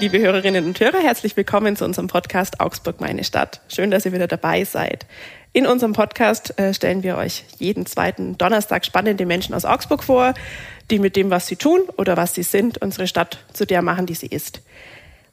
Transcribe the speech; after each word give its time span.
Liebe 0.00 0.20
Hörerinnen 0.20 0.64
und 0.64 0.78
Hörer, 0.78 1.00
herzlich 1.00 1.36
willkommen 1.36 1.74
zu 1.74 1.84
unserem 1.84 2.06
Podcast 2.06 2.60
Augsburg 2.60 3.00
meine 3.00 3.24
Stadt. 3.24 3.60
Schön, 3.66 3.90
dass 3.90 4.06
ihr 4.06 4.12
wieder 4.12 4.28
dabei 4.28 4.62
seid. 4.62 5.06
In 5.52 5.66
unserem 5.66 5.92
Podcast 5.92 6.56
äh, 6.56 6.72
stellen 6.72 7.02
wir 7.02 7.16
euch 7.16 7.44
jeden 7.58 7.84
zweiten 7.84 8.38
Donnerstag 8.38 8.86
spannende 8.86 9.26
Menschen 9.26 9.56
aus 9.56 9.64
Augsburg 9.64 10.04
vor, 10.04 10.34
die 10.92 11.00
mit 11.00 11.16
dem, 11.16 11.30
was 11.30 11.48
sie 11.48 11.56
tun 11.56 11.80
oder 11.96 12.16
was 12.16 12.32
sie 12.32 12.44
sind, 12.44 12.80
unsere 12.80 13.08
Stadt 13.08 13.44
zu 13.52 13.66
der 13.66 13.82
machen, 13.82 14.06
die 14.06 14.14
sie 14.14 14.28
ist. 14.28 14.62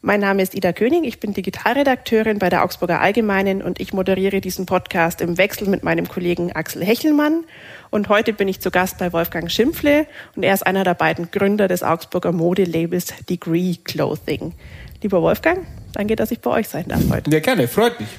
Mein 0.07 0.19
Name 0.19 0.43
ist 0.43 0.53
Ida 0.53 0.71
König, 0.71 1.03
ich 1.03 1.19
bin 1.19 1.33
Digitalredakteurin 1.33 2.37
bei 2.37 2.51
der 2.51 2.63
Augsburger 2.63 3.01
Allgemeinen 3.01 3.63
und 3.63 3.79
ich 3.79 3.91
moderiere 3.91 4.39
diesen 4.39 4.67
Podcast 4.67 5.19
im 5.19 5.39
Wechsel 5.39 5.67
mit 5.67 5.81
meinem 5.81 6.07
Kollegen 6.07 6.51
Axel 6.51 6.85
Hechelmann. 6.85 7.43
Und 7.89 8.07
heute 8.07 8.31
bin 8.31 8.47
ich 8.47 8.59
zu 8.59 8.69
Gast 8.69 8.99
bei 8.99 9.11
Wolfgang 9.13 9.49
Schimpfle 9.49 10.05
und 10.35 10.43
er 10.43 10.53
ist 10.53 10.61
einer 10.61 10.83
der 10.83 10.93
beiden 10.93 11.31
Gründer 11.31 11.67
des 11.67 11.81
Augsburger 11.81 12.33
Modelabels 12.33 13.15
Degree 13.27 13.77
Clothing. 13.83 14.53
Lieber 15.01 15.23
Wolfgang, 15.23 15.65
danke, 15.93 16.15
dass 16.15 16.29
ich 16.29 16.39
bei 16.39 16.51
euch 16.51 16.69
sein 16.69 16.85
darf 16.87 17.01
heute. 17.09 17.31
Ja, 17.31 17.39
gerne, 17.39 17.67
freut 17.67 17.99
mich. 17.99 18.09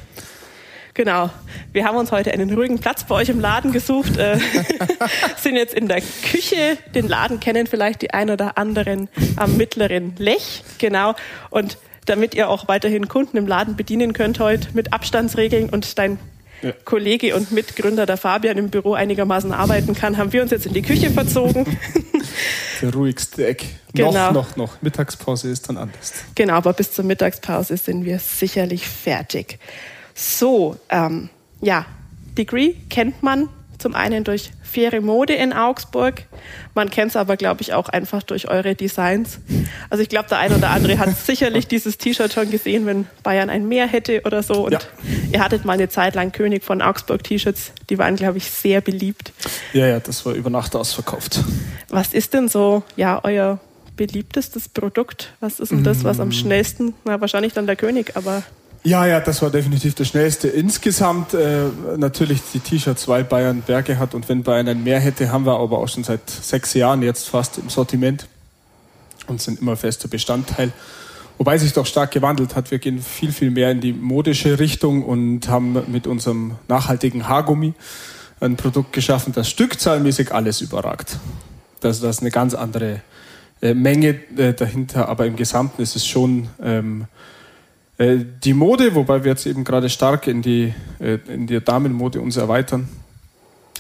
Genau. 0.97 1.29
Wir 1.75 1.85
haben 1.85 1.99
uns 1.99 2.11
heute 2.11 2.33
einen 2.33 2.51
ruhigen 2.55 2.79
Platz 2.79 3.05
bei 3.05 3.17
euch 3.17 3.29
im 3.29 3.39
Laden 3.39 3.71
gesucht, 3.71 4.17
äh, 4.17 4.39
sind 5.37 5.57
jetzt 5.57 5.75
in 5.75 5.89
der 5.89 6.01
Küche. 6.01 6.79
Den 6.95 7.07
Laden 7.07 7.39
kennen 7.39 7.67
vielleicht 7.67 8.01
die 8.01 8.13
ein 8.13 8.31
oder 8.31 8.57
anderen 8.57 9.11
am 9.37 9.59
mittleren 9.59 10.15
Lech. 10.17 10.65
Genau. 10.79 11.15
Und 11.51 11.77
damit 12.07 12.35
ihr 12.35 12.49
auch 12.49 12.69
weiterhin 12.69 13.09
Kunden 13.09 13.37
im 13.37 13.47
Laden 13.47 13.77
bedienen 13.77 14.13
könnt 14.13 14.41
heute 14.41 14.69
mit 14.75 14.93
Abstandsregeln 14.93 15.69
und 15.69 15.99
dein 15.99 16.19
ja. 16.63 16.73
Kollege 16.85 17.37
und 17.37 17.53
Mitgründer 17.53 18.07
der 18.07 18.17
Fabian 18.17 18.57
im 18.57 18.71
Büro 18.71 18.95
einigermaßen 18.95 19.53
arbeiten 19.53 19.95
kann, 19.95 20.17
haben 20.17 20.33
wir 20.33 20.43
uns 20.43 20.51
jetzt 20.51 20.67
in 20.67 20.73
die 20.73 20.83
Küche 20.83 21.11
verzogen. 21.11 21.67
Der 22.83 22.93
ruhigste 22.93 23.47
Eck. 23.47 23.65
Genau. 23.95 24.13
Noch, 24.13 24.33
noch, 24.33 24.57
noch. 24.57 24.83
Mittagspause 24.83 25.49
ist 25.49 25.69
dann 25.69 25.79
anders. 25.79 26.13
Genau, 26.35 26.55
aber 26.55 26.75
bis 26.75 26.93
zur 26.93 27.05
Mittagspause 27.05 27.77
sind 27.77 28.05
wir 28.05 28.19
sicherlich 28.19 28.87
fertig. 28.87 29.59
So, 30.15 30.77
ähm, 30.91 31.31
ja, 31.63 31.87
Degree 32.37 32.75
kennt 32.91 33.23
man 33.23 33.49
zum 33.79 33.95
einen 33.95 34.25
durch 34.25 34.51
faire 34.63 35.01
Mode 35.01 35.35
in 35.35 35.53
Augsburg. 35.53 36.25
Man 36.75 36.91
kennt 36.91 37.11
es 37.11 37.17
aber, 37.17 37.37
glaube 37.37 37.63
ich, 37.63 37.73
auch 37.73 37.89
einfach 37.89 38.23
durch 38.23 38.49
eure 38.49 38.75
Designs. 38.75 39.39
Also 39.91 40.03
ich 40.03 40.09
glaube, 40.09 40.29
der 40.29 40.39
eine 40.39 40.57
oder 40.57 40.71
andere 40.71 40.99
hat 40.99 41.17
sicherlich 41.27 41.67
dieses 41.67 41.99
T-Shirt 41.99 42.33
schon 42.33 42.51
gesehen, 42.51 42.87
wenn 42.87 43.07
Bayern 43.23 43.51
ein 43.51 43.69
Meer 43.69 43.87
hätte 43.87 44.23
oder 44.25 44.43
so. 44.43 44.67
Und 44.67 44.73
ja. 44.73 44.81
ihr 45.33 45.41
hattet 45.41 45.65
mal 45.65 45.75
eine 45.75 45.89
Zeit 45.89 46.15
lang 46.15 46.33
König 46.33 46.65
von 46.65 46.83
Augsburg 46.83 47.25
T-Shirts. 47.25 47.73
Die 47.89 47.99
waren, 47.99 48.17
glaube 48.17 48.39
ich, 48.39 48.51
sehr 48.51 48.81
beliebt. 48.81 49.33
Ja, 49.73 49.87
ja, 49.87 50.01
das 50.01 50.27
war 50.27 50.35
über 50.35 50.51
Nacht 50.51 50.75
ausverkauft. 50.77 51.41
Was 51.89 52.13
ist 52.13 52.35
denn 52.35 52.49
so, 52.49 52.83
ja, 52.97 53.21
euer 53.23 53.61
beliebtestes 53.97 54.69
Produkt? 54.69 55.33
Was 55.41 55.61
ist 55.61 55.73
denn 55.73 55.85
das, 55.85 56.05
was 56.05 56.21
am 56.21 56.29
mm. 56.29 56.33
schnellsten, 56.33 56.95
na, 57.05 57.21
wahrscheinlich 57.21 57.55
dann 57.55 57.67
der 57.67 57.77
König, 57.77 58.17
aber 58.17 58.43
ja, 58.83 59.07
ja, 59.07 59.21
das 59.21 59.43
war 59.43 59.51
definitiv 59.51 59.95
das 59.95 60.09
Schnellste. 60.09 60.49
Insgesamt 60.49 61.35
äh, 61.35 61.65
natürlich 61.97 62.41
die 62.53 62.61
T-Shirts, 62.61 63.09
weil 63.09 63.25
Bayern 63.25 63.63
Berge 63.63 63.99
hat 63.99 64.15
und 64.15 64.29
wenn 64.29 64.43
Bayern 64.43 64.69
ein 64.69 64.85
Meer 64.85 65.01
hätte, 65.01 65.31
haben 65.33 65.45
wir 65.45 65.59
aber 65.59 65.79
auch 65.79 65.89
schon 65.89 66.05
seit 66.05 66.29
sechs 66.29 66.75
Jahren 66.75 67.03
jetzt 67.03 67.29
fast 67.29 67.59
im 67.59 67.69
Sortiment 67.69 68.29
und 69.27 69.41
sind 69.41 69.61
immer 69.61 69.77
fester 69.77 70.09
Bestandteil. 70.09 70.73
Wobei 71.39 71.59
sich 71.59 71.73
doch 71.73 71.85
stark 71.85 72.13
gewandelt 72.13 72.57
hat. 72.57 72.71
Wir 72.71 72.79
gehen 72.79 73.01
viel, 73.01 73.31
viel 73.31 73.51
mehr 73.51 73.71
in 73.71 73.81
die 73.81 73.93
modische 73.93 74.59
Richtung 74.59 75.05
und 75.05 75.49
haben 75.49 75.83
mit 75.89 76.07
unserem 76.07 76.57
nachhaltigen 76.69 77.29
Haargummi 77.29 77.75
ein 78.41 78.57
Produkt 78.57 78.93
geschaffen, 78.93 79.33
das 79.33 79.49
stückzahlmäßig 79.49 80.33
alles 80.33 80.61
überragt. 80.61 81.19
Das, 81.81 82.01
das 82.01 82.17
ist 82.17 82.23
eine 82.23 82.31
ganz 82.31 82.55
andere 82.55 83.01
äh, 83.63 83.75
Menge 83.75 84.21
äh, 84.37 84.53
dahinter, 84.53 85.09
aber 85.09 85.27
im 85.27 85.37
Gesamten 85.37 85.83
ist 85.83 85.97
es 85.97 86.07
schon 86.07 86.49
ähm, 86.63 87.07
äh, 87.99 88.19
die 88.45 88.55
Mode, 88.55 88.95
wobei 88.95 89.25
wir 89.25 89.33
jetzt 89.33 89.47
eben 89.47 89.65
gerade 89.65 89.89
stark 89.89 90.27
in 90.27 90.43
die, 90.43 90.75
äh, 91.01 91.19
in 91.29 91.47
die 91.47 91.61
Damenmode 91.61 92.21
uns 92.21 92.37
erweitern. 92.37 92.89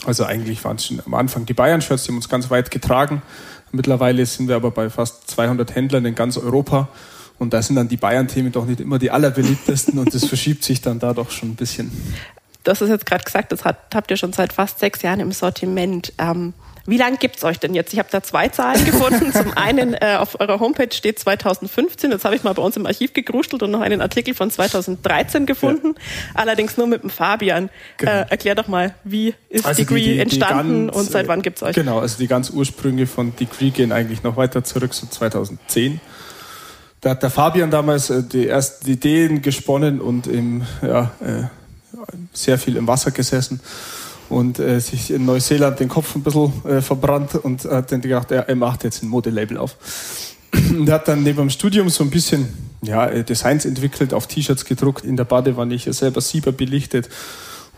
Also 0.04 0.24
eigentlich 0.24 0.62
waren 0.64 0.76
es 0.76 0.86
schon 0.86 1.00
am 1.04 1.14
Anfang 1.14 1.46
die 1.46 1.54
Bayern-Shirts, 1.54 2.04
die 2.04 2.08
haben 2.10 2.16
uns 2.16 2.28
ganz 2.28 2.50
weit 2.50 2.70
getragen. 2.70 3.22
Mittlerweile 3.72 4.24
sind 4.24 4.48
wir 4.48 4.56
aber 4.56 4.70
bei 4.70 4.88
fast 4.90 5.28
200 5.30 5.74
Händlern 5.74 6.04
in 6.04 6.14
ganz 6.14 6.38
Europa. 6.38 6.88
Und 7.38 7.52
da 7.52 7.60
sind 7.60 7.76
dann 7.76 7.88
die 7.88 7.96
Bayern-Themen 7.96 8.52
doch 8.52 8.64
nicht 8.64 8.80
immer 8.80 8.98
die 8.98 9.10
allerbeliebtesten 9.10 9.98
und 9.98 10.14
das 10.14 10.24
verschiebt 10.28 10.64
sich 10.64 10.80
dann 10.80 10.98
da 10.98 11.12
doch 11.12 11.30
schon 11.30 11.50
ein 11.50 11.56
bisschen. 11.56 11.90
Das 12.64 12.80
ist 12.80 12.88
jetzt 12.88 13.06
gerade 13.06 13.24
gesagt, 13.24 13.52
das 13.52 13.64
hat, 13.64 13.94
habt 13.94 14.10
ihr 14.10 14.16
schon 14.16 14.32
seit 14.32 14.52
fast 14.52 14.78
sechs 14.78 15.02
Jahren 15.02 15.20
im 15.20 15.32
Sortiment. 15.32 16.12
Ähm, 16.18 16.54
wie 16.86 16.96
lange 16.96 17.16
gibt 17.16 17.36
es 17.36 17.44
euch 17.44 17.58
denn 17.58 17.74
jetzt? 17.74 17.92
Ich 17.92 17.98
habe 17.98 18.08
da 18.10 18.22
zwei 18.22 18.48
Zahlen 18.48 18.84
gefunden. 18.84 19.32
Zum 19.32 19.52
einen 19.56 19.94
äh, 19.94 20.16
auf 20.18 20.38
eurer 20.40 20.60
Homepage 20.60 20.94
steht 20.94 21.18
2015. 21.18 22.12
Jetzt 22.12 22.24
habe 22.24 22.36
ich 22.36 22.44
mal 22.44 22.54
bei 22.54 22.62
uns 22.62 22.76
im 22.76 22.86
Archiv 22.86 23.12
gegruschelt 23.12 23.62
und 23.62 23.70
noch 23.70 23.80
einen 23.80 24.00
Artikel 24.00 24.34
von 24.34 24.50
2013 24.50 25.46
gefunden. 25.46 25.94
Ja. 25.96 26.02
Allerdings 26.34 26.76
nur 26.76 26.86
mit 26.86 27.02
dem 27.02 27.10
Fabian. 27.10 27.70
Genau. 27.98 28.12
Äh, 28.12 28.26
erklär 28.30 28.54
doch 28.54 28.68
mal, 28.68 28.94
wie 29.04 29.34
ist 29.48 29.66
also 29.66 29.82
Degree 29.82 30.00
die, 30.00 30.12
die, 30.14 30.18
entstanden 30.20 30.86
die 30.86 30.92
ganz, 30.92 30.96
und 30.96 31.10
seit 31.10 31.28
wann 31.28 31.42
gibt 31.42 31.56
es 31.56 31.62
euch? 31.62 31.74
Genau, 31.74 31.98
also 31.98 32.18
die 32.18 32.28
ganz 32.28 32.50
Ursprünge 32.50 33.06
von 33.06 33.34
Degree 33.34 33.70
gehen 33.70 33.90
eigentlich 33.90 34.22
noch 34.22 34.36
weiter 34.36 34.62
zurück, 34.62 34.94
so 34.94 35.06
2010. 35.06 36.00
Da 37.00 37.10
hat 37.10 37.22
der 37.22 37.30
Fabian 37.30 37.70
damals 37.70 38.10
äh, 38.10 38.22
die 38.22 38.46
ersten 38.46 38.88
Ideen 38.88 39.42
gesponnen 39.42 40.00
und 40.00 40.26
im, 40.26 40.62
ja, 40.82 41.12
äh, 41.20 41.44
sehr 42.32 42.58
viel 42.58 42.76
im 42.76 42.86
Wasser 42.86 43.10
gesessen 43.10 43.60
und 44.28 44.58
äh, 44.58 44.80
sich 44.80 45.10
in 45.10 45.24
Neuseeland 45.24 45.80
den 45.80 45.88
Kopf 45.88 46.14
ein 46.14 46.22
bisschen 46.22 46.52
äh, 46.66 46.80
verbrannt 46.80 47.34
und 47.34 47.64
hat 47.64 47.92
dann 47.92 48.00
gedacht, 48.00 48.30
er, 48.30 48.48
er 48.48 48.56
macht 48.56 48.84
jetzt 48.84 49.02
ein 49.02 49.08
Modelabel 49.08 49.58
auf. 49.58 49.76
und 50.70 50.90
hat 50.90 51.08
dann 51.08 51.22
neben 51.22 51.38
dem 51.38 51.50
Studium 51.50 51.88
so 51.88 52.04
ein 52.04 52.10
bisschen 52.10 52.48
ja, 52.82 53.06
äh, 53.06 53.24
Designs 53.24 53.64
entwickelt, 53.64 54.14
auf 54.14 54.26
T-Shirts 54.26 54.64
gedruckt, 54.64 55.04
in 55.04 55.16
der 55.16 55.24
Badewanne 55.24 55.74
ich 55.74 55.84
selber 55.84 56.20
Sieber 56.20 56.52
belichtet 56.52 57.08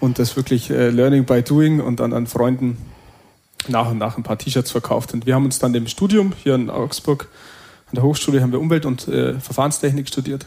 und 0.01 0.19
das 0.19 0.37
wirklich 0.37 0.71
äh, 0.71 0.91
Learning 0.91 1.25
by 1.25 1.43
Doing 1.43 1.81
und 1.81 2.01
dann 2.01 2.13
an 2.13 2.27
Freunden 2.27 2.79
nach 3.67 3.91
und 3.91 3.99
nach 3.99 4.17
ein 4.17 4.23
paar 4.23 4.39
T-Shirts 4.39 4.71
verkauft. 4.71 5.13
Und 5.15 5.27
wir 5.27 5.35
haben 5.35 5.45
uns 5.45 5.59
dann 5.59 5.75
im 5.75 5.87
Studium 5.87 6.33
hier 6.43 6.55
in 6.55 6.71
Augsburg 6.71 7.29
an 7.91 7.95
der 7.95 8.05
Hochschule 8.05 8.43
haben 8.43 8.53
wir 8.53 8.61
Umwelt- 8.61 8.85
und 8.85 9.09
äh, 9.09 9.41
Verfahrenstechnik 9.41 10.09
studiert. 10.09 10.47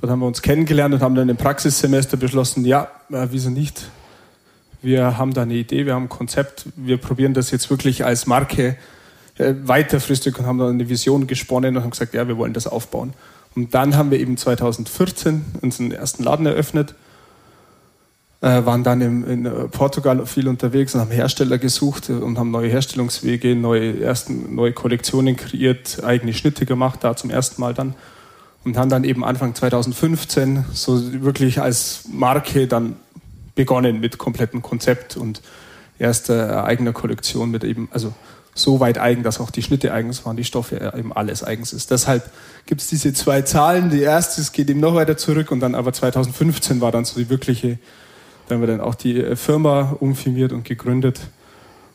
Dort 0.00 0.10
haben 0.10 0.20
wir 0.20 0.26
uns 0.26 0.40
kennengelernt 0.40 0.94
und 0.94 1.00
haben 1.00 1.16
dann 1.16 1.28
im 1.28 1.36
Praxissemester 1.36 2.16
beschlossen, 2.16 2.64
ja, 2.64 2.88
äh, 3.10 3.26
wieso 3.30 3.50
nicht? 3.50 3.88
Wir 4.86 5.18
haben 5.18 5.34
da 5.34 5.42
eine 5.42 5.54
Idee, 5.54 5.84
wir 5.84 5.94
haben 5.94 6.04
ein 6.04 6.08
Konzept, 6.08 6.66
wir 6.76 6.96
probieren 6.96 7.34
das 7.34 7.50
jetzt 7.50 7.68
wirklich 7.70 8.04
als 8.04 8.26
Marke 8.26 8.76
äh, 9.36 9.52
weiterfristig 9.64 10.38
und 10.38 10.46
haben 10.46 10.58
da 10.58 10.68
eine 10.68 10.88
Vision 10.88 11.26
gesponnen 11.26 11.76
und 11.76 11.82
haben 11.82 11.90
gesagt, 11.90 12.14
ja, 12.14 12.28
wir 12.28 12.38
wollen 12.38 12.52
das 12.52 12.68
aufbauen. 12.68 13.12
Und 13.56 13.74
dann 13.74 13.96
haben 13.96 14.12
wir 14.12 14.20
eben 14.20 14.36
2014 14.36 15.44
unseren 15.60 15.90
ersten 15.90 16.22
Laden 16.22 16.46
eröffnet, 16.46 16.94
äh, 18.42 18.64
waren 18.64 18.84
dann 18.84 19.00
in 19.00 19.50
Portugal 19.72 20.24
viel 20.24 20.46
unterwegs 20.46 20.94
und 20.94 21.00
haben 21.00 21.10
Hersteller 21.10 21.58
gesucht 21.58 22.08
und 22.08 22.38
haben 22.38 22.52
neue 22.52 22.70
Herstellungswege, 22.70 23.56
neue, 23.56 24.00
ersten, 24.00 24.54
neue 24.54 24.72
Kollektionen 24.72 25.36
kreiert, 25.36 26.04
eigene 26.04 26.32
Schnitte 26.32 26.64
gemacht, 26.64 27.00
da 27.02 27.16
zum 27.16 27.30
ersten 27.30 27.60
Mal 27.60 27.74
dann. 27.74 27.96
Und 28.62 28.76
haben 28.76 28.90
dann 28.90 29.02
eben 29.02 29.24
Anfang 29.24 29.54
2015 29.54 30.64
so 30.72 31.22
wirklich 31.24 31.60
als 31.60 32.04
Marke 32.12 32.68
dann 32.68 32.96
begonnen 33.56 33.98
mit 33.98 34.18
komplettem 34.18 34.62
Konzept 34.62 35.16
und 35.16 35.42
erster 35.98 36.64
eigener 36.64 36.92
Kollektion 36.92 37.50
mit 37.50 37.64
eben, 37.64 37.88
also 37.90 38.14
so 38.54 38.80
weit 38.80 38.98
eigen, 38.98 39.22
dass 39.22 39.40
auch 39.40 39.50
die 39.50 39.62
Schnitte 39.62 39.92
eigens 39.92 40.24
waren, 40.24 40.36
die 40.36 40.44
Stoffe 40.44 40.92
eben 40.96 41.12
alles 41.12 41.42
eigens 41.42 41.72
ist. 41.72 41.90
Deshalb 41.90 42.30
gibt 42.64 42.80
es 42.80 42.88
diese 42.88 43.12
zwei 43.12 43.42
Zahlen. 43.42 43.90
Die 43.90 44.00
erste, 44.00 44.40
es 44.40 44.52
geht 44.52 44.70
eben 44.70 44.80
noch 44.80 44.94
weiter 44.94 45.16
zurück 45.16 45.50
und 45.50 45.60
dann 45.60 45.74
aber 45.74 45.92
2015 45.92 46.80
war 46.80 46.90
dann 46.90 47.04
so 47.04 47.18
die 47.18 47.28
wirkliche, 47.28 47.78
da 48.48 48.54
haben 48.54 48.62
wir 48.62 48.68
dann 48.68 48.80
auch 48.80 48.94
die 48.94 49.20
äh, 49.20 49.36
Firma 49.36 49.96
umfirmiert 50.00 50.52
und 50.52 50.64
gegründet. 50.64 51.20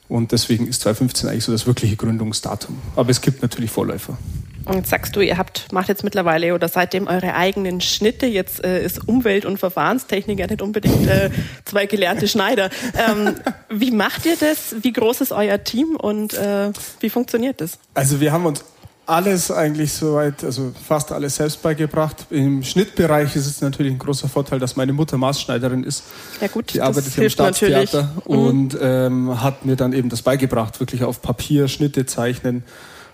Und 0.08 0.34
deswegen 0.34 0.68
ist 0.68 0.82
2015 0.82 1.30
eigentlich 1.30 1.46
so 1.46 1.52
das 1.52 1.66
wirkliche 1.66 1.96
Gründungsdatum. 1.96 2.78
Aber 2.96 3.10
es 3.10 3.22
gibt 3.22 3.42
natürlich 3.42 3.72
Vorläufer. 3.72 4.18
Und 4.66 4.76
jetzt 4.76 4.90
sagst 4.90 5.16
du, 5.16 5.22
ihr 5.22 5.38
habt, 5.38 5.72
macht 5.72 5.90
jetzt 5.90 6.04
mittlerweile 6.04 6.54
oder 6.54 6.68
seitdem 6.68 7.08
eure 7.08 7.34
eigenen 7.36 7.82
Schnitte. 7.82 8.26
Jetzt 8.26 8.64
äh, 8.64 8.84
ist 8.84 9.08
Umwelt- 9.08 9.46
und 9.46 9.58
Verfahrenstechnik 9.58 10.40
ja 10.40 10.48
nicht 10.48 10.62
unbedingt 10.62 11.08
äh, 11.08 11.30
zwei 11.66 11.86
gelernte 11.86 12.28
Schneider. 12.28 12.70
Ähm, 12.96 13.36
wie 13.70 13.92
macht 13.92 14.26
ihr 14.26 14.36
das? 14.40 14.76
Wie 14.82 14.94
groß 14.94 15.22
ist 15.22 15.32
euer 15.32 15.64
Team 15.64 15.96
und 15.96 16.34
äh, 16.34 16.72
wie 17.00 17.10
funktioniert 17.10 17.62
das? 17.62 17.80
Also 17.94 18.20
wir 18.20 18.32
haben 18.32 18.46
uns 18.46 18.64
alles 19.08 19.52
eigentlich 19.52 19.92
soweit, 19.92 20.44
also 20.44 20.72
fast 20.88 21.12
alles 21.12 21.36
selbst 21.36 21.62
beigebracht. 21.62 22.28
Im 22.30 22.64
Schnittbereich 22.64 23.36
ist 23.36 23.48
es 23.48 23.62
natürlich 23.62 23.92
ein 23.92 24.00
großer 24.00 24.30
Vorteil, 24.30 24.60
dass 24.60 24.76
meine 24.76 24.94
Mutter 24.94 25.18
Maßschneiderin 25.18 25.84
ist. 25.84 26.04
Ja 26.40 26.48
gut, 26.48 26.74
die 26.74 26.82
arbeitet 26.82 27.18
im 27.18 27.30
Staatstheater 27.30 28.04
natürlich. 28.04 28.26
Mhm. 28.28 28.38
und 28.38 28.78
ähm, 28.80 29.42
hat 29.42 29.66
mir 29.66 29.76
dann 29.76 29.92
eben 29.92 30.10
das 30.10 30.22
beigebracht, 30.22 30.80
wirklich 30.80 31.04
auf 31.04 31.22
Papier 31.22 31.68
Schnitte 31.68 32.06
zeichnen 32.06 32.64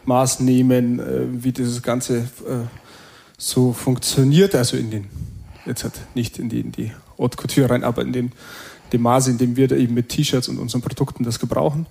Maß 0.07 0.39
nehmen, 0.39 1.00
äh, 1.00 1.44
wie 1.44 1.51
dieses 1.51 1.81
Ganze 1.81 2.18
äh, 2.18 2.65
so 3.38 3.74
funktioniert. 3.74 4.56
Also 4.56 4.77
in 4.77 4.89
den, 4.89 5.07
jetzt 5.65 5.83
hat 5.83 5.94
nicht 6.15 6.39
in 6.39 6.50
die, 6.50 6.62
in 6.62 6.71
die 6.71 6.92
Haute 7.18 7.38
Couture 7.38 7.69
rein, 7.69 7.83
aber 7.83 8.01
in 8.01 8.13
den, 8.13 8.31
dem 8.94 9.01
Maße, 9.01 9.31
in 9.31 9.38
dem 9.38 9.56
wir 9.56 9.68
da 9.68 9.75
eben 9.75 9.94
mit 9.94 10.09
T-Shirts 10.09 10.48
und 10.48 10.59
unseren 10.59 10.81
Produkten 10.81 11.24
das 11.24 11.39
gebrauchen. 11.39 11.86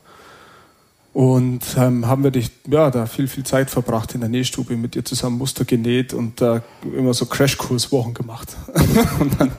Und 1.13 1.63
ähm, 1.79 2.07
haben 2.07 2.25
wir 2.25 2.31
dich, 2.31 2.51
ja, 2.69 2.91
da 2.91 3.07
viel, 3.07 3.27
viel 3.27 3.45
Zeit 3.45 3.71
verbracht 3.71 4.15
in 4.15 4.21
der 4.21 4.29
Nähstube, 4.29 4.77
mit 4.77 4.97
ihr 4.97 5.05
zusammen 5.05 5.39
Muster 5.39 5.65
genäht 5.65 6.13
und 6.13 6.43
da 6.43 6.57
äh, 6.57 6.99
immer 6.99 7.15
so 7.15 7.25
Crashkurswochen 7.25 8.13
gemacht. 8.13 8.55
und 9.19 9.41
dann, 9.41 9.51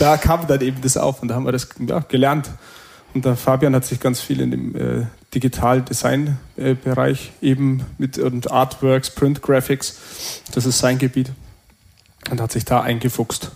da 0.00 0.16
kam 0.16 0.48
dann 0.48 0.60
eben 0.62 0.80
das 0.80 0.96
auf 0.96 1.22
und 1.22 1.28
da 1.28 1.36
haben 1.36 1.44
wir 1.44 1.52
das 1.52 1.68
ja, 1.86 2.00
gelernt. 2.00 2.50
Und 3.16 3.24
der 3.24 3.34
Fabian 3.34 3.74
hat 3.74 3.86
sich 3.86 3.98
ganz 3.98 4.20
viel 4.20 4.42
in 4.42 4.50
dem 4.50 4.76
äh, 4.76 5.06
Digital-Design-Bereich 5.34 7.32
äh, 7.40 7.46
eben 7.48 7.86
mit 7.96 8.18
und 8.18 8.50
Artworks, 8.50 9.08
Print 9.08 9.40
Graphics, 9.40 9.96
das 10.52 10.66
ist 10.66 10.80
sein 10.80 10.98
Gebiet. 10.98 11.32
Und 12.30 12.42
hat 12.42 12.52
sich 12.52 12.66
da 12.66 12.82
eingefuchst. 12.82 13.52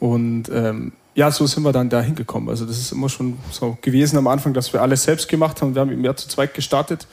Und 0.00 0.48
ähm, 0.52 0.90
ja, 1.14 1.30
so 1.30 1.46
sind 1.46 1.62
wir 1.62 1.70
dann 1.70 1.88
da 1.88 2.02
hingekommen. 2.02 2.48
Also 2.48 2.66
das 2.66 2.78
ist 2.78 2.90
immer 2.90 3.08
schon 3.08 3.38
so 3.52 3.78
gewesen 3.80 4.18
am 4.18 4.26
Anfang, 4.26 4.54
dass 4.54 4.72
wir 4.72 4.82
alles 4.82 5.04
selbst 5.04 5.28
gemacht 5.28 5.62
haben. 5.62 5.76
Wir 5.76 5.82
haben 5.82 5.92
im 5.92 6.04
Jahr 6.04 6.16
zu 6.16 6.26
zweit 6.26 6.52
gestartet. 6.52 7.06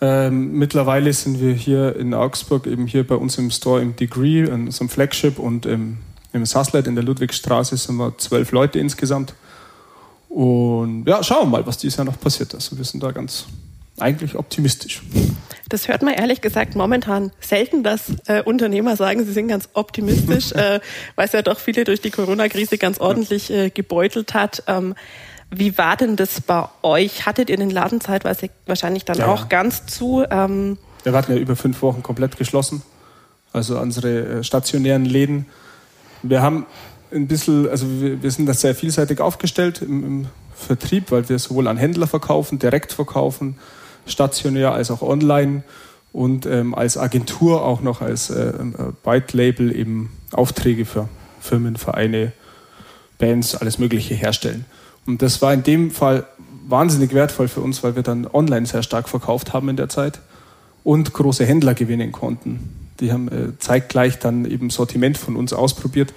Ähm, 0.00 0.54
mittlerweile 0.58 1.12
sind 1.12 1.40
wir 1.40 1.52
hier 1.52 1.94
in 1.94 2.14
Augsburg, 2.14 2.66
eben 2.66 2.88
hier 2.88 3.06
bei 3.06 3.14
uns 3.14 3.38
im 3.38 3.52
Store 3.52 3.80
im 3.80 3.94
Degree, 3.94 4.40
in 4.40 4.66
unserem 4.66 4.88
Flagship 4.88 5.38
und 5.38 5.66
im, 5.66 5.98
im 6.32 6.44
Sasslet 6.44 6.88
in 6.88 6.96
der 6.96 7.04
Ludwigstraße 7.04 7.76
sind 7.76 7.94
wir 7.94 8.18
zwölf 8.18 8.50
Leute 8.50 8.80
insgesamt. 8.80 9.34
Und 10.30 11.06
ja, 11.06 11.22
schauen 11.24 11.46
wir 11.46 11.58
mal, 11.58 11.66
was 11.66 11.76
dieses 11.76 11.96
Jahr 11.96 12.06
noch 12.06 12.18
passiert. 12.18 12.54
Also 12.54 12.78
wir 12.78 12.84
sind 12.84 13.02
da 13.02 13.10
ganz 13.10 13.46
eigentlich 13.98 14.36
optimistisch. 14.36 15.02
Das 15.68 15.88
hört 15.88 16.02
man 16.02 16.14
ehrlich 16.14 16.40
gesagt 16.40 16.76
momentan 16.76 17.32
selten, 17.40 17.82
dass 17.82 18.12
äh, 18.26 18.40
Unternehmer 18.42 18.96
sagen, 18.96 19.24
sie 19.24 19.32
sind 19.32 19.48
ganz 19.48 19.68
optimistisch, 19.74 20.52
äh, 20.52 20.80
weil 21.16 21.26
es 21.26 21.32
ja 21.32 21.42
doch 21.42 21.58
viele 21.58 21.84
durch 21.84 22.00
die 22.00 22.10
Corona-Krise 22.10 22.78
ganz 22.78 22.98
ordentlich 22.98 23.50
äh, 23.50 23.70
gebeutelt 23.70 24.32
hat. 24.32 24.62
Ähm, 24.68 24.94
wie 25.50 25.76
war 25.76 25.96
denn 25.96 26.14
das 26.14 26.40
bei 26.40 26.68
euch? 26.82 27.26
Hattet 27.26 27.50
ihr 27.50 27.56
den 27.56 27.70
Laden 27.70 28.00
zeitweise 28.00 28.50
wahrscheinlich 28.66 29.04
dann 29.04 29.18
ja, 29.18 29.26
auch 29.26 29.48
ganz 29.48 29.84
zu? 29.86 30.24
Ähm 30.30 30.78
wir 31.02 31.12
hatten 31.12 31.32
ja 31.32 31.38
über 31.38 31.56
fünf 31.56 31.82
Wochen 31.82 32.04
komplett 32.04 32.36
geschlossen, 32.36 32.82
also 33.52 33.78
unsere 33.80 34.38
äh, 34.38 34.44
stationären 34.44 35.04
Läden. 35.04 35.46
Wir 36.22 36.40
haben 36.40 36.66
ein 37.12 37.26
bisschen, 37.26 37.68
also 37.68 37.86
wir, 38.00 38.22
wir 38.22 38.30
sind 38.30 38.46
da 38.46 38.54
sehr 38.54 38.74
vielseitig 38.74 39.20
aufgestellt 39.20 39.82
im, 39.82 40.04
im 40.04 40.26
Vertrieb, 40.54 41.10
weil 41.10 41.28
wir 41.28 41.38
sowohl 41.38 41.68
an 41.68 41.76
Händler 41.76 42.06
verkaufen, 42.06 42.58
direkt 42.58 42.92
verkaufen, 42.92 43.56
stationär 44.06 44.72
als 44.72 44.90
auch 44.90 45.02
online 45.02 45.62
und 46.12 46.46
ähm, 46.46 46.74
als 46.74 46.96
Agentur 46.96 47.64
auch 47.64 47.80
noch 47.80 48.00
als 48.00 48.30
äh, 48.30 48.48
äh, 48.50 48.92
White 49.04 49.36
Label 49.36 49.74
eben 49.74 50.10
Aufträge 50.32 50.84
für 50.84 51.08
Firmen, 51.40 51.76
Vereine, 51.76 52.32
Bands, 53.18 53.54
alles 53.54 53.78
Mögliche 53.78 54.14
herstellen. 54.14 54.64
Und 55.06 55.22
das 55.22 55.40
war 55.42 55.52
in 55.52 55.62
dem 55.62 55.90
Fall 55.90 56.26
wahnsinnig 56.68 57.14
wertvoll 57.14 57.48
für 57.48 57.60
uns, 57.60 57.82
weil 57.82 57.96
wir 57.96 58.02
dann 58.02 58.26
online 58.26 58.66
sehr 58.66 58.82
stark 58.82 59.08
verkauft 59.08 59.52
haben 59.52 59.68
in 59.68 59.76
der 59.76 59.88
Zeit 59.88 60.20
und 60.84 61.12
große 61.12 61.44
Händler 61.44 61.74
gewinnen 61.74 62.12
konnten. 62.12 62.90
Die 63.00 63.12
haben 63.12 63.28
äh, 63.28 63.58
zeitgleich 63.58 64.18
dann 64.18 64.44
eben 64.44 64.70
Sortiment 64.70 65.16
von 65.16 65.36
uns 65.36 65.52
ausprobiert 65.52 66.12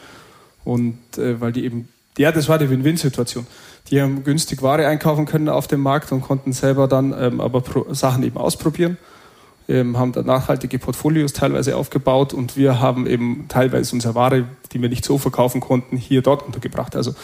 und 0.63 0.97
äh, 1.17 1.39
weil 1.41 1.51
die 1.51 1.65
eben, 1.65 1.89
ja, 2.17 2.31
das 2.31 2.49
war 2.49 2.57
die 2.57 2.69
Win-Win-Situation. 2.69 3.47
Die 3.89 4.01
haben 4.01 4.23
günstig 4.23 4.61
Ware 4.61 4.87
einkaufen 4.87 5.25
können 5.25 5.49
auf 5.49 5.67
dem 5.67 5.81
Markt 5.81 6.11
und 6.11 6.21
konnten 6.21 6.53
selber 6.53 6.87
dann 6.87 7.13
ähm, 7.17 7.41
aber 7.41 7.61
Pro 7.61 7.93
Sachen 7.93 8.23
eben 8.23 8.37
ausprobieren. 8.37 8.97
Ähm, 9.69 9.97
haben 9.97 10.11
dann 10.11 10.25
nachhaltige 10.25 10.77
Portfolios 10.77 11.31
teilweise 11.31 11.77
aufgebaut 11.77 12.33
und 12.33 12.57
wir 12.57 12.81
haben 12.81 13.07
eben 13.07 13.45
teilweise 13.47 13.95
unsere 13.95 14.13
Ware, 14.13 14.45
die 14.71 14.81
wir 14.81 14.89
nicht 14.89 15.05
so 15.05 15.17
verkaufen 15.17 15.61
konnten, 15.61 15.95
hier 15.95 16.21
dort 16.21 16.43
untergebracht. 16.43 16.95
Also 16.95 17.15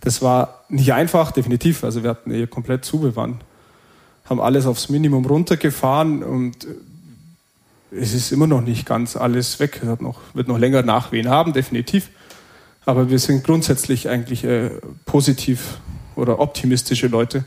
das 0.00 0.20
war 0.20 0.64
nicht 0.68 0.92
einfach, 0.92 1.32
definitiv. 1.32 1.84
Also 1.84 2.02
wir 2.02 2.10
hatten 2.10 2.32
hier 2.32 2.46
komplett 2.46 2.84
zu, 2.84 3.02
wir 3.02 3.14
waren, 3.14 3.40
haben 4.24 4.40
alles 4.40 4.66
aufs 4.66 4.88
Minimum 4.88 5.26
runtergefahren 5.26 6.22
und 6.22 6.64
äh, 6.64 6.68
es 7.92 8.14
ist 8.14 8.32
immer 8.32 8.46
noch 8.46 8.62
nicht 8.62 8.84
ganz 8.84 9.16
alles 9.16 9.60
weg. 9.60 9.80
Es 9.82 10.00
noch, 10.00 10.20
wird 10.34 10.48
noch 10.48 10.58
länger 10.58 10.82
Nachwehen 10.82 11.28
haben, 11.28 11.52
definitiv. 11.52 12.10
Aber 12.86 13.10
wir 13.10 13.18
sind 13.18 13.44
grundsätzlich 13.44 14.08
eigentlich 14.08 14.44
äh, 14.44 14.70
positiv 15.04 15.78
oder 16.14 16.38
optimistische 16.38 17.08
Leute. 17.08 17.44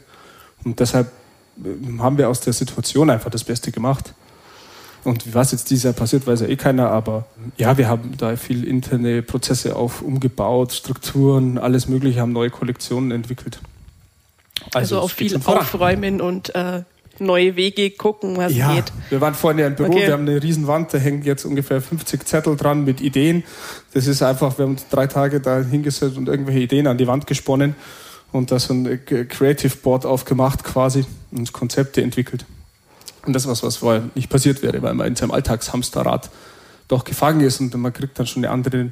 Und 0.64 0.80
deshalb 0.80 1.12
äh, 1.64 2.00
haben 2.00 2.18
wir 2.18 2.30
aus 2.30 2.42
der 2.42 2.54
Situation 2.54 3.10
einfach 3.10 3.32
das 3.32 3.46
Beste 3.46 3.72
gemacht. 3.72 4.14
Und 5.06 5.34
was 5.34 5.54
jetzt 5.54 5.70
dieses 5.70 5.86
Jahr 5.86 5.94
passiert, 5.94 6.28
weiß 6.28 6.42
ja 6.42 6.48
eh 6.48 6.58
keiner, 6.58 6.92
aber 6.92 7.26
ja, 7.58 7.78
wir 7.78 7.88
haben 7.88 8.16
da 8.18 8.36
viel 8.36 8.66
interne 8.66 9.22
Prozesse 9.22 9.78
auf 9.78 10.02
umgebaut, 10.02 10.74
Strukturen, 10.74 11.58
alles 11.58 11.88
Mögliche, 11.88 12.20
haben 12.20 12.34
neue 12.34 12.50
Kollektionen 12.50 13.12
entwickelt. 13.12 13.60
Also, 14.74 14.98
also 14.98 15.00
auch 15.00 15.10
viel 15.10 15.38
aufräumen 15.38 16.20
und 16.20 16.54
äh, 16.54 16.84
neue 17.22 17.56
Wege 17.56 17.92
gucken, 17.92 18.38
was 18.38 18.54
ja, 18.54 18.74
geht. 18.74 18.92
Wir 19.10 19.22
waren 19.22 19.34
vorhin 19.34 19.60
ja 19.60 19.68
im 19.68 19.76
Büro, 19.76 19.92
okay. 19.92 20.08
wir 20.08 20.14
haben 20.14 20.28
eine 20.28 20.42
riesen 20.42 20.68
Wand, 20.68 20.94
da 20.94 20.98
hängen 20.98 21.24
jetzt 21.24 21.46
ungefähr 21.46 21.82
50 21.82 22.26
Zettel 22.26 22.56
dran 22.56 22.84
mit 22.84 23.02
Ideen. 23.02 23.44
Das 23.94 24.08
ist 24.08 24.22
einfach, 24.22 24.58
wir 24.58 24.66
haben 24.66 24.74
uns 24.74 24.88
drei 24.90 25.08
Tage 25.08 25.40
da 25.40 25.62
hingesetzt 25.62 26.18
und 26.18 26.28
irgendwelche 26.28 26.60
Ideen 26.60 26.88
an 26.88 26.98
die 26.98 27.08
Wand 27.08 27.28
gesponnen 27.28 27.76
und 28.32 28.52
da 28.52 28.60
so 28.60 28.74
ein 28.74 29.00
Creative 29.06 29.76
Board 29.78 30.06
aufgemacht 30.06 30.64
quasi 30.64 31.06
und 31.32 31.52
Konzepte 31.54 32.02
entwickelt. 32.02 32.46
Und 33.26 33.34
das 33.34 33.48
was, 33.48 33.64
was 33.64 33.78
vorher 33.78 34.04
nicht 34.16 34.30
passiert 34.30 34.62
wäre, 34.62 34.82
weil 34.82 34.94
man 34.94 35.08
in 35.08 35.16
seinem 35.16 35.32
Alltagshamsterrad 35.32 36.30
doch 36.88 37.04
gefangen 37.04 37.42
ist 37.42 37.60
und 37.60 37.76
man 37.76 37.94
kriegt 37.94 38.18
dann 38.18 38.28
schon 38.28 38.44
eine 38.44 38.52
andere 38.52 38.92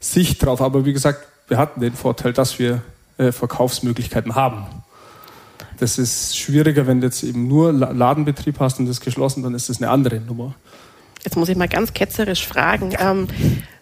Sicht 0.00 0.44
drauf. 0.44 0.60
Aber 0.60 0.84
wie 0.84 0.92
gesagt, 0.92 1.26
wir 1.48 1.58
hatten 1.58 1.80
den 1.80 1.94
Vorteil, 1.94 2.32
dass 2.32 2.58
wir 2.58 2.82
äh, 3.18 3.32
Verkaufsmöglichkeiten 3.32 4.34
haben. 4.34 4.66
Das 5.82 5.98
ist 5.98 6.38
schwieriger, 6.38 6.86
wenn 6.86 7.00
du 7.00 7.08
jetzt 7.08 7.24
eben 7.24 7.48
nur 7.48 7.72
Ladenbetrieb 7.72 8.60
hast 8.60 8.78
und 8.78 8.86
das 8.86 9.00
geschlossen, 9.00 9.42
dann 9.42 9.52
ist 9.52 9.68
das 9.68 9.82
eine 9.82 9.90
andere 9.90 10.20
Nummer. 10.20 10.54
Jetzt 11.24 11.36
muss 11.36 11.48
ich 11.48 11.56
mal 11.56 11.66
ganz 11.66 11.92
ketzerisch 11.92 12.46
fragen. 12.46 12.94
Ähm, 13.00 13.26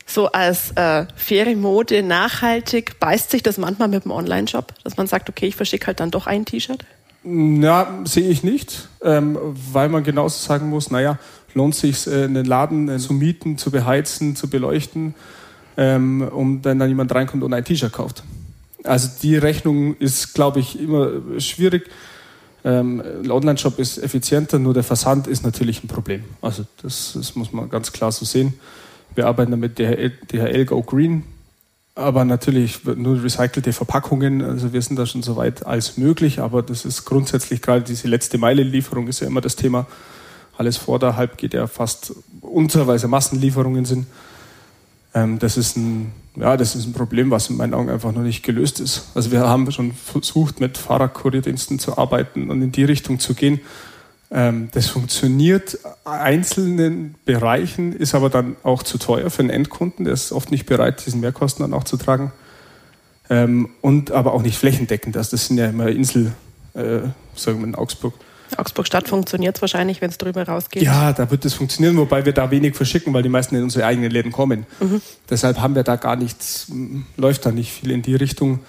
so 0.06 0.32
als 0.32 0.70
äh, 0.76 1.04
faire 1.14 1.54
Mode 1.56 2.02
nachhaltig, 2.02 2.98
beißt 3.00 3.30
sich 3.30 3.42
das 3.42 3.58
manchmal 3.58 3.88
mit 3.88 4.04
dem 4.04 4.12
Online-Shop, 4.12 4.72
dass 4.82 4.96
man 4.96 5.08
sagt, 5.08 5.28
okay, 5.28 5.48
ich 5.48 5.56
verschicke 5.56 5.88
halt 5.88 6.00
dann 6.00 6.10
doch 6.10 6.26
ein 6.26 6.46
T-Shirt? 6.46 6.86
Ja, 7.22 8.00
sehe 8.04 8.30
ich 8.30 8.42
nicht, 8.42 8.88
ähm, 9.02 9.36
weil 9.70 9.90
man 9.90 10.02
genauso 10.02 10.42
sagen 10.42 10.70
muss, 10.70 10.90
naja, 10.90 11.18
lohnt 11.52 11.74
sich 11.74 12.06
äh, 12.06 12.24
einen 12.24 12.46
Laden 12.46 12.88
äh, 12.88 12.96
zu 12.96 13.12
mieten, 13.12 13.58
zu 13.58 13.70
beheizen, 13.70 14.36
zu 14.36 14.48
beleuchten, 14.48 15.14
ähm, 15.76 16.22
um 16.22 16.64
wenn 16.64 16.78
dann 16.78 16.88
jemand 16.88 17.14
reinkommt 17.14 17.42
und 17.42 17.52
ein 17.52 17.62
T-Shirt 17.62 17.92
kauft. 17.92 18.24
Also 18.84 19.08
die 19.22 19.36
Rechnung 19.36 19.96
ist, 19.96 20.34
glaube 20.34 20.60
ich, 20.60 20.80
immer 20.80 21.10
schwierig. 21.38 21.90
Ähm, 22.64 23.02
ein 23.24 23.30
Online-Shop 23.30 23.78
ist 23.78 23.98
effizienter, 23.98 24.58
nur 24.58 24.74
der 24.74 24.82
Versand 24.82 25.26
ist 25.26 25.44
natürlich 25.44 25.82
ein 25.82 25.88
Problem. 25.88 26.24
Also 26.42 26.64
das, 26.82 27.12
das 27.14 27.34
muss 27.34 27.52
man 27.52 27.70
ganz 27.70 27.92
klar 27.92 28.12
so 28.12 28.24
sehen. 28.24 28.54
Wir 29.14 29.26
arbeiten 29.26 29.50
damit 29.50 29.78
DHL, 29.78 30.12
DHL 30.30 30.66
Go 30.66 30.82
Green, 30.82 31.24
aber 31.94 32.24
natürlich 32.24 32.84
nur 32.84 33.22
recycelte 33.22 33.72
Verpackungen. 33.72 34.42
Also 34.42 34.72
wir 34.72 34.82
sind 34.82 34.98
da 34.98 35.06
schon 35.06 35.22
so 35.22 35.36
weit 35.36 35.66
als 35.66 35.96
möglich, 35.96 36.38
aber 36.38 36.62
das 36.62 36.84
ist 36.84 37.04
grundsätzlich 37.04 37.62
gerade 37.62 37.82
diese 37.82 38.08
letzte 38.08 38.38
Meile-Lieferung 38.38 39.08
ist 39.08 39.20
ja 39.20 39.26
immer 39.26 39.40
das 39.40 39.56
Thema. 39.56 39.86
Alles 40.56 40.76
vor 40.76 40.98
der 40.98 41.16
Halb 41.16 41.38
geht 41.38 41.54
ja 41.54 41.66
fast 41.66 42.12
unter, 42.42 42.86
weil 42.86 42.96
es 42.96 43.02
ja 43.02 43.08
Massenlieferungen 43.08 43.86
sind. 43.86 44.06
Ähm, 45.14 45.38
das 45.38 45.56
ist 45.56 45.76
ein 45.76 46.12
ja, 46.36 46.56
das 46.56 46.76
ist 46.76 46.86
ein 46.86 46.92
Problem, 46.92 47.30
was 47.30 47.50
in 47.50 47.56
meinen 47.56 47.74
Augen 47.74 47.90
einfach 47.90 48.12
noch 48.12 48.22
nicht 48.22 48.42
gelöst 48.42 48.80
ist. 48.80 49.08
Also 49.14 49.32
wir 49.32 49.40
haben 49.40 49.70
schon 49.72 49.92
versucht, 49.92 50.60
mit 50.60 50.78
Fahrradkurierdiensten 50.78 51.78
zu 51.78 51.98
arbeiten 51.98 52.50
und 52.50 52.62
in 52.62 52.72
die 52.72 52.84
Richtung 52.84 53.18
zu 53.18 53.34
gehen. 53.34 53.60
Ähm, 54.30 54.68
das 54.72 54.86
funktioniert 54.86 55.78
einzelnen 56.04 57.16
Bereichen, 57.24 57.92
ist 57.92 58.14
aber 58.14 58.30
dann 58.30 58.56
auch 58.62 58.84
zu 58.84 58.96
teuer 58.98 59.28
für 59.28 59.42
den 59.42 59.50
Endkunden. 59.50 60.04
Der 60.04 60.14
ist 60.14 60.30
oft 60.30 60.52
nicht 60.52 60.66
bereit, 60.66 61.04
diesen 61.04 61.20
Mehrkosten 61.20 61.64
dann 61.64 61.74
auch 61.74 61.84
zu 61.84 61.96
tragen. 61.96 62.32
Ähm, 63.28 63.70
und 63.80 64.12
aber 64.12 64.32
auch 64.32 64.42
nicht 64.42 64.56
flächendeckend. 64.56 65.16
Also 65.16 65.32
das 65.32 65.46
sind 65.46 65.58
ja 65.58 65.66
immer 65.66 65.88
Insel, 65.88 66.32
äh, 66.74 67.00
sagen 67.34 67.58
wir 67.58 67.66
in 67.66 67.74
Augsburg. 67.74 68.14
Augsburg-Stadt 68.56 69.08
funktioniert 69.08 69.56
es 69.56 69.62
wahrscheinlich, 69.62 70.00
wenn 70.00 70.10
es 70.10 70.18
drüber 70.18 70.46
rausgeht. 70.46 70.82
Ja, 70.82 71.12
da 71.12 71.30
wird 71.30 71.44
es 71.44 71.54
funktionieren, 71.54 71.96
wobei 71.96 72.24
wir 72.24 72.32
da 72.32 72.50
wenig 72.50 72.76
verschicken, 72.76 73.12
weil 73.14 73.22
die 73.22 73.28
meisten 73.28 73.54
in 73.54 73.62
unsere 73.62 73.86
eigenen 73.86 74.10
Läden 74.10 74.32
kommen. 74.32 74.66
Mhm. 74.80 75.00
Deshalb 75.28 75.60
haben 75.60 75.74
wir 75.74 75.82
da 75.82 75.96
gar 75.96 76.16
nichts, 76.16 76.70
läuft 77.16 77.46
da 77.46 77.50
nicht 77.50 77.72
viel 77.72 77.90
in 77.90 78.02
die 78.02 78.14
Richtung. 78.14 78.60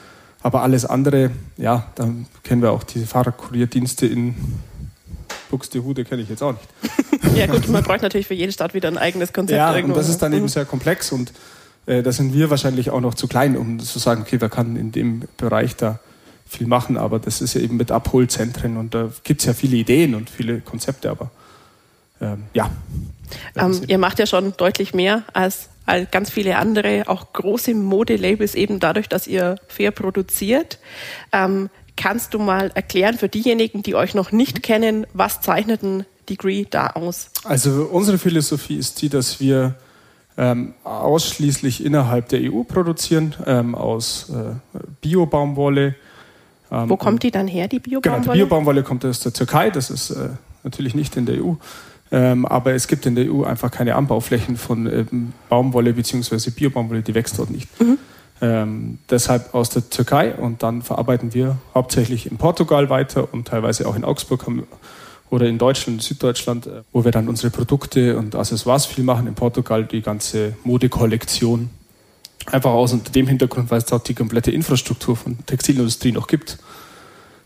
Aber 0.44 0.64
alles 0.64 0.86
andere, 0.86 1.32
ja, 1.58 1.88
da 1.96 2.10
kennen 2.44 2.62
wir 2.62 2.72
auch 2.72 2.84
diese 2.84 3.06
Fahrradkurierdienste 3.06 4.08
in 4.08 4.36
Buxtehude 5.52 6.06
kenne 6.06 6.22
ich 6.22 6.30
jetzt 6.30 6.42
auch 6.42 6.54
nicht. 6.54 7.36
ja 7.36 7.46
gut, 7.46 7.68
man 7.68 7.84
braucht 7.84 8.02
natürlich 8.02 8.26
für 8.26 8.34
jede 8.34 8.52
Stadt 8.52 8.74
wieder 8.74 8.88
ein 8.88 8.98
eigenes 8.98 9.34
Konzept. 9.34 9.58
Ja, 9.58 9.76
irgendwo. 9.76 9.94
und 9.94 10.00
das 10.00 10.10
ist 10.10 10.22
dann 10.22 10.34
eben 10.34 10.44
mhm. 10.44 10.48
sehr 10.48 10.66
komplex 10.66 11.12
und 11.12 11.34
äh, 11.86 12.02
da 12.02 12.12
sind 12.12 12.34
wir 12.34 12.50
wahrscheinlich 12.50 12.90
auch 12.90 13.02
noch 13.02 13.14
zu 13.14 13.28
klein, 13.28 13.58
um 13.58 13.80
zu 13.80 14.00
sagen, 14.00 14.22
okay, 14.22 14.40
wer 14.40 14.50
kann 14.50 14.76
in 14.78 14.92
dem 14.92 15.24
Bereich 15.38 15.76
da 15.76 16.00
viel 16.52 16.68
machen, 16.68 16.98
aber 16.98 17.20
das 17.20 17.42
ist 17.42 17.54
ja 17.54 17.62
eben 17.62 17.78
mit 17.78 17.92
Abholzentren 17.92 18.76
und 18.76 18.94
da 18.94 19.10
gibt 19.24 19.40
es 19.42 19.48
ja 19.48 19.54
viele 19.54 19.78
Ideen 19.78 20.16
und 20.16 20.30
viele 20.30 20.60
Konzepte, 20.60 21.10
aber 21.10 21.32
ähm, 22.20 22.44
ja. 22.54 22.70
Ähm, 23.56 23.82
ihr 23.88 23.98
macht 23.98 24.20
ja 24.20 24.26
schon 24.26 24.54
deutlich 24.58 24.94
mehr 24.94 25.24
als, 25.32 25.70
als 25.86 26.12
ganz 26.12 26.30
viele 26.30 26.58
andere, 26.58 27.04
auch 27.08 27.32
große 27.32 27.74
Modelabels, 27.74 28.54
eben 28.56 28.82
dadurch, 28.82 29.08
dass 29.08 29.28
ihr 29.28 29.56
fair 29.70 29.92
produziert. 29.92 30.80
Ähm, 31.32 31.70
Kannst 31.98 32.34
du 32.34 32.40
mal 32.40 32.72
erklären 32.74 33.18
für 33.18 33.30
diejenigen, 33.30 33.84
die 33.84 33.94
euch 33.94 34.16
noch 34.16 34.32
nicht 34.32 34.64
kennen, 34.64 35.06
was 35.14 35.42
zeichnet 35.42 35.84
ein 35.84 36.06
Degree 36.30 36.66
da 36.68 36.88
aus? 36.88 37.30
Also 37.44 37.90
unsere 37.92 38.18
Philosophie 38.18 38.78
ist 38.78 39.02
die, 39.02 39.10
dass 39.10 39.40
wir 39.40 39.76
ähm, 40.36 40.74
ausschließlich 40.84 41.86
innerhalb 41.86 42.30
der 42.30 42.52
EU 42.52 42.64
produzieren, 42.64 43.36
ähm, 43.46 43.76
aus 43.76 44.32
äh, 44.32 44.56
Bio-Baumwolle. 45.02 45.96
Ähm, 46.72 46.90
Wo 46.90 46.98
kommt 46.98 47.24
die 47.24 47.32
dann 47.32 47.48
her, 47.48 47.68
die 47.68 47.80
Bio-Baumwolle? 47.80 48.22
Genau, 48.22 48.34
die 48.34 48.40
Bio-Baumwolle 48.40 48.84
kommt 48.84 49.06
aus 49.06 49.20
der 49.20 49.34
Türkei, 49.34 49.70
das 49.70 49.90
ist 49.90 50.12
äh, 50.12 50.30
natürlich 50.64 50.96
nicht 50.96 51.18
in 51.18 51.26
der 51.26 51.44
EU. 51.44 51.54
Ähm, 52.14 52.46
aber 52.46 52.74
es 52.74 52.88
gibt 52.88 53.06
in 53.06 53.16
der 53.16 53.32
EU 53.32 53.44
einfach 53.44 53.72
keine 53.72 53.96
Anbauflächen 53.96 54.58
von 54.58 54.86
ähm, 54.86 55.34
Baumwolle 55.50 55.94
bzw. 55.94 56.52
Bio-Baumwolle, 56.52 57.02
die 57.02 57.16
wächst 57.16 57.40
dort 57.40 57.50
nicht. 57.50 57.68
Mhm. 57.80 57.98
Ähm, 58.42 58.98
deshalb 59.10 59.54
aus 59.54 59.70
der 59.70 59.90
Türkei 59.90 60.34
und 60.34 60.64
dann 60.64 60.82
verarbeiten 60.82 61.34
wir 61.34 61.58
hauptsächlich 61.76 62.30
in 62.30 62.38
Portugal 62.38 62.90
weiter 62.90 63.34
und 63.34 63.48
teilweise 63.48 63.88
auch 63.88 63.96
in 63.96 64.04
Augsburg 64.04 64.48
haben, 64.48 64.64
oder 65.32 65.46
in 65.46 65.58
Deutschland, 65.58 66.02
Süddeutschland, 66.04 66.68
äh, 66.68 66.82
wo 66.92 67.04
wir 67.06 67.12
dann 67.12 67.28
unsere 67.28 67.50
Produkte 67.50 68.18
und 68.18 68.36
Accessoires 68.36 68.86
viel 68.86 69.04
machen. 69.04 69.28
In 69.28 69.34
Portugal 69.34 69.86
die 69.86 70.02
ganze 70.02 70.54
Modekollektion. 70.64 71.70
Einfach 72.48 72.72
aus 72.72 72.94
unter 72.94 73.12
dem 73.12 73.28
Hintergrund, 73.28 73.72
weil 73.72 73.80
es 73.80 73.86
dort 73.86 74.08
die 74.08 74.14
komplette 74.14 74.52
Infrastruktur 74.52 75.16
von 75.16 75.38
Textilindustrie 75.46 76.12
noch 76.12 76.28
gibt. 76.28 76.58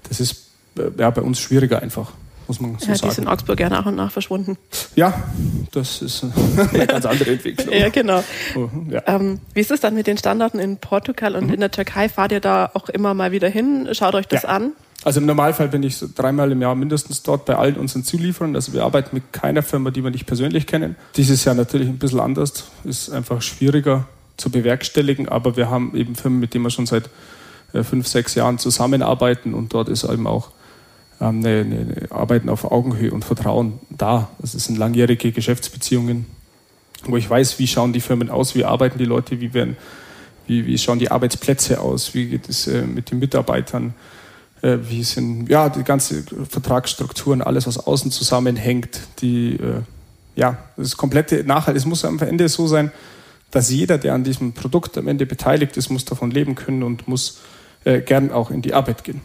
Das 0.07 0.19
ist 0.19 0.47
äh, 0.77 0.91
ja, 0.97 1.09
bei 1.09 1.21
uns 1.21 1.39
schwieriger 1.39 1.81
einfach 1.81 2.11
muss 2.47 2.59
man 2.59 2.77
so 2.77 2.87
ja, 2.87 2.95
sagen. 2.95 3.01
Die 3.01 3.07
ist 3.07 3.17
in 3.17 3.27
Augsburg 3.27 3.59
ja 3.59 3.69
nach 3.69 3.85
und 3.85 3.95
nach 3.95 4.11
verschwunden. 4.11 4.57
Ja, 4.95 5.23
das 5.71 6.01
ist 6.01 6.25
eine 6.73 6.87
ganz 6.87 7.05
andere 7.05 7.31
Entwicklung. 7.31 7.73
ja, 7.73 7.89
genau. 7.89 8.23
Oh, 8.55 8.69
ja. 8.89 9.01
Ähm, 9.07 9.39
wie 9.53 9.61
ist 9.61 9.71
es 9.71 9.79
dann 9.79 9.95
mit 9.95 10.07
den 10.07 10.17
Standorten 10.17 10.59
in 10.59 10.77
Portugal 10.77 11.35
und 11.35 11.47
mhm. 11.47 11.53
in 11.53 11.59
der 11.59 11.71
Türkei? 11.71 12.09
Fahrt 12.09 12.31
ihr 12.31 12.39
da 12.39 12.71
auch 12.73 12.89
immer 12.89 13.13
mal 13.13 13.31
wieder 13.31 13.49
hin? 13.49 13.89
Schaut 13.93 14.15
euch 14.15 14.27
das 14.27 14.43
ja. 14.43 14.49
an? 14.49 14.73
Also 15.03 15.19
im 15.19 15.25
Normalfall 15.27 15.67
bin 15.67 15.83
ich 15.83 15.97
so 15.97 16.07
dreimal 16.13 16.51
im 16.51 16.61
Jahr 16.61 16.73
mindestens 16.73 17.21
dort 17.21 17.45
bei 17.45 17.55
allen 17.55 17.75
unseren 17.75 18.03
Zulieferern. 18.03 18.55
Also 18.55 18.73
wir 18.73 18.83
arbeiten 18.83 19.09
mit 19.15 19.33
keiner 19.33 19.61
Firma, 19.61 19.91
die 19.91 20.03
wir 20.03 20.09
nicht 20.09 20.25
persönlich 20.25 20.65
kennen. 20.65 20.95
Dieses 21.15 21.45
Jahr 21.45 21.53
natürlich 21.53 21.87
ein 21.87 21.99
bisschen 21.99 22.19
anders, 22.19 22.65
ist 22.83 23.11
einfach 23.11 23.41
schwieriger 23.41 24.07
zu 24.37 24.49
bewerkstelligen, 24.49 25.29
aber 25.29 25.55
wir 25.55 25.69
haben 25.69 25.95
eben 25.95 26.15
Firmen, 26.15 26.39
mit 26.39 26.53
denen 26.53 26.63
wir 26.63 26.69
schon 26.69 26.85
seit 26.85 27.09
äh, 27.73 27.83
fünf, 27.83 28.07
sechs 28.07 28.35
Jahren 28.35 28.57
zusammenarbeiten 28.57 29.53
und 29.53 29.73
dort 29.73 29.89
ist 29.89 30.03
eben 30.03 30.27
auch 30.27 30.49
ähm, 31.21 31.39
eine, 31.39 31.59
eine 31.61 32.11
Arbeiten 32.11 32.49
auf 32.49 32.69
Augenhöhe 32.69 33.11
und 33.11 33.23
Vertrauen 33.23 33.79
da. 33.89 34.29
Das 34.39 34.51
sind 34.51 34.77
langjährige 34.77 35.31
Geschäftsbeziehungen, 35.31 36.25
wo 37.05 37.17
ich 37.17 37.29
weiß, 37.29 37.59
wie 37.59 37.67
schauen 37.67 37.93
die 37.93 38.01
Firmen 38.01 38.29
aus, 38.29 38.55
wie 38.55 38.65
arbeiten 38.65 38.97
die 38.97 39.05
Leute, 39.05 39.39
wie, 39.39 39.53
werden, 39.53 39.77
wie, 40.47 40.65
wie 40.65 40.77
schauen 40.77 40.99
die 40.99 41.11
Arbeitsplätze 41.11 41.79
aus, 41.79 42.13
wie 42.13 42.27
geht 42.27 42.49
es 42.49 42.67
äh, 42.67 42.81
mit 42.81 43.11
den 43.11 43.19
Mitarbeitern, 43.19 43.93
äh, 44.61 44.77
wie 44.83 45.03
sind 45.03 45.49
ja 45.49 45.69
die 45.69 45.83
ganze 45.83 46.23
Vertragsstrukturen, 46.49 47.41
alles 47.41 47.67
was 47.67 47.77
außen 47.77 48.11
zusammenhängt, 48.11 48.99
die 49.21 49.53
äh, 49.55 49.81
ja 50.35 50.57
das 50.75 50.97
komplette 50.97 51.43
Nachhalt. 51.43 51.77
Es 51.77 51.85
muss 51.85 52.03
am 52.03 52.19
Ende 52.19 52.49
so 52.49 52.67
sein, 52.67 52.91
dass 53.55 53.69
jeder, 53.69 53.97
der 53.97 54.13
an 54.13 54.25
diesem 54.25 54.51
Produkt 54.51 54.97
am 54.97 55.07
Ende 55.07 55.25
beteiligt 55.25 55.77
ist, 55.77 55.89
muss 55.89 56.03
davon 56.03 56.29
leben 56.29 56.55
können 56.55 56.83
und 56.83 57.07
muss 57.07 57.39
äh, 57.85 58.01
gern 58.01 58.29
auch 58.29 58.51
in 58.51 58.61
die 58.61 58.73
Arbeit 58.73 59.05
gehen. 59.05 59.21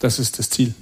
Das 0.00 0.18
ist 0.18 0.38
das 0.38 0.50
Ziel. 0.50 0.74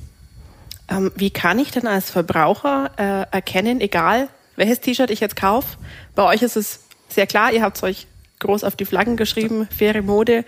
Ähm, 0.88 1.12
wie 1.14 1.30
kann 1.30 1.60
ich 1.60 1.70
denn 1.70 1.86
als 1.86 2.10
Verbraucher 2.10 2.90
äh, 2.96 3.34
erkennen, 3.36 3.80
egal 3.80 4.28
welches 4.56 4.80
T-Shirt 4.80 5.12
ich 5.12 5.20
jetzt 5.20 5.36
kaufe, 5.36 5.78
bei 6.16 6.24
euch 6.24 6.42
ist 6.42 6.56
es 6.56 6.80
sehr 7.08 7.28
klar, 7.28 7.52
ihr 7.52 7.62
habt 7.62 7.76
es 7.76 7.84
euch 7.84 8.08
groß 8.40 8.64
auf 8.64 8.74
die 8.74 8.84
Flaggen 8.84 9.16
geschrieben, 9.16 9.68
faire 9.70 10.02
Mode. 10.02 10.44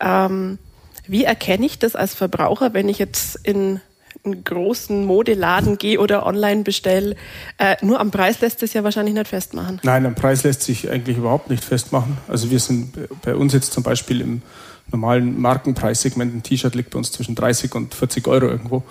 Ähm, 0.00 0.58
wie 1.06 1.24
erkenne 1.24 1.66
ich 1.66 1.78
das 1.78 1.94
als 1.94 2.14
Verbraucher, 2.14 2.72
wenn 2.72 2.88
ich 2.88 2.98
jetzt 2.98 3.36
in 3.46 3.82
einen 4.24 4.44
großen 4.44 5.04
Modeladen 5.04 5.78
gehe 5.78 5.98
oder 5.98 6.26
online 6.26 6.62
bestelle? 6.62 7.16
Äh, 7.58 7.76
nur 7.82 8.00
am 8.00 8.10
Preis 8.10 8.40
lässt 8.40 8.60
sich 8.60 8.74
ja 8.74 8.84
wahrscheinlich 8.84 9.14
nicht 9.14 9.28
festmachen. 9.28 9.80
Nein, 9.82 10.06
am 10.06 10.14
Preis 10.14 10.42
lässt 10.44 10.62
sich 10.62 10.90
eigentlich 10.90 11.16
überhaupt 11.16 11.50
nicht 11.50 11.64
festmachen. 11.64 12.18
Also 12.28 12.50
wir 12.50 12.60
sind 12.60 12.92
bei 13.22 13.34
uns 13.34 13.52
jetzt 13.52 13.72
zum 13.72 13.82
Beispiel 13.82 14.20
im 14.20 14.42
normalen 14.90 15.40
Markenpreissegment, 15.40 16.34
ein 16.34 16.42
T-Shirt 16.42 16.74
liegt 16.74 16.90
bei 16.90 16.98
uns 16.98 17.12
zwischen 17.12 17.34
30 17.34 17.74
und 17.74 17.94
40 17.94 18.26
Euro 18.28 18.46
irgendwo. 18.46 18.82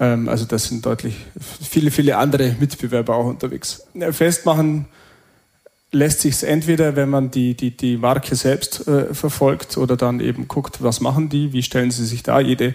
Ähm, 0.00 0.28
also 0.28 0.44
das 0.44 0.64
sind 0.64 0.84
deutlich 0.84 1.16
viele, 1.38 1.90
viele 1.90 2.16
andere 2.16 2.56
Mitbewerber 2.58 3.14
auch 3.16 3.26
unterwegs. 3.26 3.86
Festmachen 4.10 4.86
lässt 5.92 6.22
sich 6.22 6.34
es 6.34 6.42
entweder, 6.42 6.96
wenn 6.96 7.10
man 7.10 7.30
die, 7.30 7.54
die, 7.54 7.76
die 7.76 7.98
Marke 7.98 8.34
selbst 8.34 8.88
äh, 8.88 9.14
verfolgt 9.14 9.76
oder 9.76 9.96
dann 9.96 10.20
eben 10.20 10.48
guckt, 10.48 10.82
was 10.82 11.00
machen 11.00 11.28
die, 11.28 11.52
wie 11.52 11.62
stellen 11.62 11.90
sie 11.90 12.06
sich 12.06 12.22
da. 12.22 12.40
Jede 12.40 12.74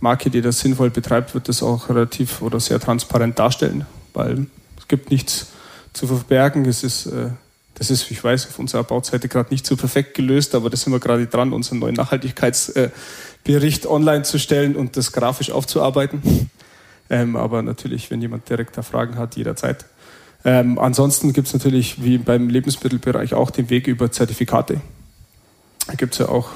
Marke, 0.00 0.30
die 0.30 0.42
das 0.42 0.60
sinnvoll 0.60 0.90
betreibt, 0.90 1.34
wird 1.34 1.48
das 1.48 1.62
auch 1.62 1.88
relativ 1.88 2.42
oder 2.42 2.60
sehr 2.60 2.80
transparent 2.80 3.38
darstellen, 3.38 3.86
weil 4.12 4.46
es 4.78 4.88
gibt 4.88 5.10
nichts 5.10 5.48
zu 5.92 6.06
verbergen. 6.06 6.64
Es 6.66 6.82
ist 6.82 7.06
äh, 7.06 7.30
das 7.74 7.90
ist, 7.90 8.10
ich 8.10 8.22
weiß, 8.22 8.46
auf 8.46 8.58
unserer 8.58 8.84
Bauseite 8.84 9.28
gerade 9.28 9.50
nicht 9.50 9.66
so 9.66 9.76
perfekt 9.76 10.14
gelöst, 10.14 10.54
aber 10.54 10.70
da 10.70 10.76
sind 10.76 10.92
wir 10.92 11.00
gerade 11.00 11.26
dran, 11.26 11.52
unseren 11.52 11.80
neuen 11.80 11.94
Nachhaltigkeitsbericht 11.94 13.86
online 13.86 14.22
zu 14.22 14.38
stellen 14.38 14.76
und 14.76 14.96
das 14.96 15.10
grafisch 15.12 15.50
aufzuarbeiten. 15.50 16.50
Ähm, 17.10 17.36
aber 17.36 17.62
natürlich, 17.62 18.10
wenn 18.10 18.22
jemand 18.22 18.48
direkt 18.48 18.78
da 18.78 18.82
Fragen 18.82 19.18
hat, 19.18 19.36
jederzeit. 19.36 19.84
Ähm, 20.44 20.78
ansonsten 20.78 21.32
gibt 21.32 21.48
es 21.48 21.52
natürlich, 21.52 22.02
wie 22.02 22.18
beim 22.18 22.48
Lebensmittelbereich, 22.48 23.34
auch 23.34 23.50
den 23.50 23.68
Weg 23.70 23.88
über 23.88 24.12
Zertifikate. 24.12 24.80
Da 25.86 25.94
gibt 25.94 26.14
es 26.14 26.20
ja 26.20 26.28
auch 26.28 26.50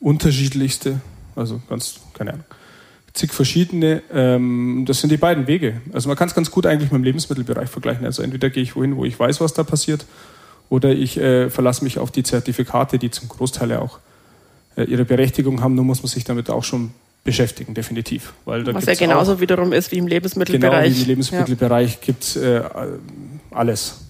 unterschiedlichste, 0.00 1.00
also 1.40 1.60
ganz, 1.68 1.96
keine 2.14 2.34
Ahnung, 2.34 2.44
zig 3.12 3.32
verschiedene. 3.32 4.02
Ähm, 4.12 4.84
das 4.86 5.00
sind 5.00 5.10
die 5.10 5.16
beiden 5.16 5.46
Wege. 5.46 5.80
Also 5.92 6.08
man 6.08 6.16
kann 6.16 6.28
es 6.28 6.34
ganz 6.34 6.50
gut 6.50 6.66
eigentlich 6.66 6.92
mit 6.92 7.00
dem 7.00 7.04
Lebensmittelbereich 7.04 7.68
vergleichen. 7.68 8.04
Also 8.04 8.22
entweder 8.22 8.50
gehe 8.50 8.62
ich 8.62 8.76
wohin, 8.76 8.96
wo 8.96 9.04
ich 9.04 9.18
weiß, 9.18 9.40
was 9.40 9.54
da 9.54 9.64
passiert, 9.64 10.06
oder 10.68 10.90
ich 10.90 11.16
äh, 11.16 11.50
verlasse 11.50 11.82
mich 11.82 11.98
auf 11.98 12.12
die 12.12 12.22
Zertifikate, 12.22 12.98
die 12.98 13.10
zum 13.10 13.28
Großteil 13.28 13.70
ja 13.70 13.80
auch 13.80 13.98
äh, 14.76 14.84
ihre 14.84 15.04
Berechtigung 15.04 15.62
haben. 15.62 15.74
Nur 15.74 15.84
muss 15.84 16.02
man 16.02 16.08
sich 16.08 16.24
damit 16.24 16.48
auch 16.48 16.62
schon 16.62 16.92
beschäftigen, 17.24 17.74
definitiv. 17.74 18.32
Weil 18.44 18.64
da 18.64 18.72
was 18.72 18.86
ja 18.86 18.94
genauso 18.94 19.34
auch, 19.34 19.40
wiederum 19.40 19.72
ist 19.72 19.90
wie 19.90 19.98
im 19.98 20.06
Lebensmittelbereich. 20.06 20.84
Genau 20.84 20.96
wie 20.96 21.02
im 21.02 21.08
Lebensmittelbereich 21.08 21.94
ja. 21.94 21.98
gibt 22.00 22.22
es 22.22 22.36
äh, 22.36 22.62
alles. 23.50 24.02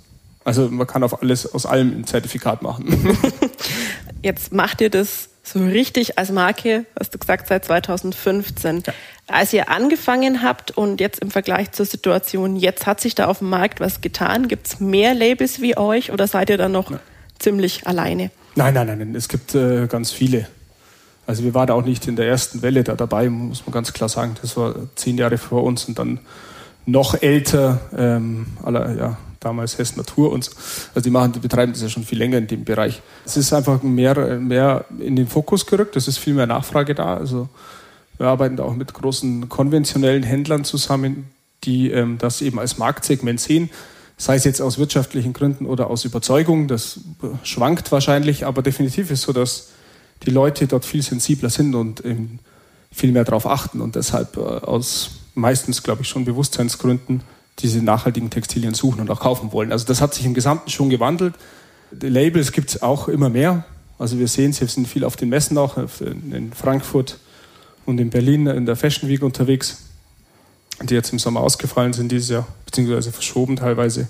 Also 0.45 0.69
man 0.69 0.87
kann 0.87 1.03
auf 1.03 1.23
alles 1.23 1.53
aus 1.53 1.67
allem 1.67 2.01
ein 2.01 2.05
Zertifikat 2.05 2.63
machen. 2.63 3.17
Jetzt 4.23 4.53
macht 4.53 4.81
ihr 4.81 4.91
das 4.91 5.31
so 5.53 5.61
richtig 5.61 6.19
als 6.19 6.31
Marke, 6.31 6.87
hast 6.99 7.15
du 7.15 7.19
gesagt, 7.19 7.49
seit 7.49 7.65
2015. 7.65 8.83
Ja. 8.87 8.93
Als 9.27 9.53
ihr 9.53 9.69
angefangen 9.69 10.43
habt 10.43 10.71
und 10.73 11.01
jetzt 11.01 11.21
im 11.21 11.31
Vergleich 11.31 11.73
zur 11.73 11.87
Situation, 11.87 12.57
jetzt 12.57 12.87
hat 12.87 13.01
sich 13.01 13.15
da 13.15 13.27
auf 13.27 13.39
dem 13.39 13.51
Markt 13.51 13.81
was 13.81 14.01
getan? 14.01 14.49
Gibt 14.49 14.67
es 14.67 14.81
mehr 14.81 15.15
Labels 15.15 15.61
wie 15.61 15.77
euch 15.77 16.13
oder 16.13 16.27
seid 16.27 16.51
ihr 16.51 16.59
da 16.59 16.69
noch 16.69 16.91
ja. 16.91 17.01
ziemlich 17.39 17.87
alleine? 17.87 18.31
Nein, 18.55 18.75
nein, 18.75 18.87
nein, 18.87 18.99
nein. 18.99 19.15
es 19.15 19.29
gibt 19.29 19.55
äh, 19.55 19.87
ganz 19.87 20.11
viele. 20.11 20.47
Also 21.27 21.45
wir 21.45 21.55
waren 21.55 21.71
auch 21.71 21.85
nicht 21.85 22.09
in 22.09 22.17
der 22.17 22.27
ersten 22.27 22.63
Welle 22.63 22.83
da 22.83 22.95
dabei, 22.97 23.29
muss 23.29 23.65
man 23.67 23.73
ganz 23.73 23.93
klar 23.93 24.09
sagen. 24.09 24.35
Das 24.43 24.57
war 24.57 24.75
zehn 24.97 25.17
Jahre 25.17 25.39
vor 25.39 25.63
uns 25.63 25.85
und 25.85 25.99
dann 25.99 26.21
noch 26.87 27.23
älter, 27.23 27.81
ähm, 27.97 28.47
aller, 28.63 28.97
ja, 28.97 29.19
damals 29.41 29.79
Hess 29.79 29.97
Natur 29.97 30.31
und 30.31 30.45
so. 30.45 30.53
Also 30.95 31.01
die 31.01 31.11
machen, 31.11 31.33
die 31.33 31.39
betreiben 31.41 31.73
das 31.73 31.83
ja 31.83 31.89
schon 31.89 32.05
viel 32.05 32.19
länger 32.19 32.39
in 32.39 32.47
dem 32.47 32.65
Bereich. 32.65 33.03
Es 33.25 33.37
ist 33.37 33.53
einfach 33.53 33.83
mehr, 33.83 34.39
mehr 34.39 34.85
in 34.99 35.17
den 35.17 35.27
Fokus 35.27 35.67
gerückt, 35.67 35.97
es 35.97 36.07
ist 36.07 36.19
viel 36.19 36.35
mehr 36.35 36.47
Nachfrage 36.47 36.95
da. 36.95 37.17
Also 37.17 37.49
wir 38.19 38.27
arbeiten 38.27 38.57
da 38.57 38.65
auch 38.65 38.75
mit 38.75 38.93
großen 38.93 39.49
konventionellen 39.49 40.23
Händlern 40.23 40.65
zusammen, 40.65 41.31
die 41.65 41.91
ähm, 41.91 42.19
das 42.19 42.43
eben 42.43 42.59
als 42.59 42.79
Marktsegment 42.79 43.41
sehen. 43.41 43.71
Sei 44.19 44.37
es 44.37 44.45
jetzt 44.45 44.61
aus 44.61 44.79
wirtschaftlichen 44.79 45.33
Gründen 45.33 45.65
oder 45.65 45.89
aus 45.89 46.05
Überzeugung, 46.05 46.69
das 46.69 47.01
schwankt 47.43 47.91
wahrscheinlich, 47.91 48.45
aber 48.45 48.61
definitiv 48.61 49.11
ist 49.11 49.23
so, 49.23 49.33
dass 49.33 49.69
die 50.25 50.31
Leute 50.31 50.67
dort 50.67 50.85
viel 50.85 51.01
sensibler 51.01 51.49
sind 51.49 51.75
und 51.75 52.05
ähm, 52.05 52.39
viel 52.93 53.13
mehr 53.13 53.25
darauf 53.25 53.47
achten 53.47 53.81
und 53.81 53.95
deshalb 53.97 54.37
äh, 54.37 54.41
aus 54.41 55.13
meistens, 55.35 55.83
glaube 55.83 56.03
ich, 56.03 56.09
schon 56.09 56.27
Bewusstseinsgründen 56.27 57.23
diese 57.59 57.83
nachhaltigen 57.83 58.31
Textilien 58.31 58.75
suchen 58.75 59.01
und 59.01 59.11
auch 59.11 59.21
kaufen 59.21 59.53
wollen. 59.53 59.73
Also 59.73 59.87
das 59.87 60.01
hat 60.01 60.15
sich 60.15 60.25
im 60.25 60.35
Gesamten 60.35 60.71
schon 60.71 60.89
gewandelt. 60.89 61.35
Die 61.91 62.09
Labels 62.09 62.53
gibt 62.53 62.71
es 62.71 62.83
auch 62.83 63.09
immer 63.09 63.29
mehr. 63.29 63.65
Also 63.99 64.19
wir 64.19 64.29
sehen, 64.29 64.53
sie 64.53 64.65
sind 64.67 64.89
viel 64.89 65.05
auf 65.05 65.17
den 65.17 65.29
Messen 65.29 65.59
auch, 65.59 65.77
in 66.01 66.53
Frankfurt 66.55 67.19
und 67.85 67.99
in 67.99 68.09
Berlin 68.09 68.47
in 68.47 68.65
der 68.65 68.77
Fashion 68.77 69.11
Week 69.11 69.23
unterwegs, 69.23 69.83
die 70.83 70.95
jetzt 70.95 71.13
im 71.13 71.19
Sommer 71.19 71.41
ausgefallen 71.41 71.93
sind 71.93 72.11
dieses 72.11 72.31
Jahr, 72.31 72.47
beziehungsweise 72.65 73.13
verschoben 73.13 73.57
teilweise. 73.57 74.09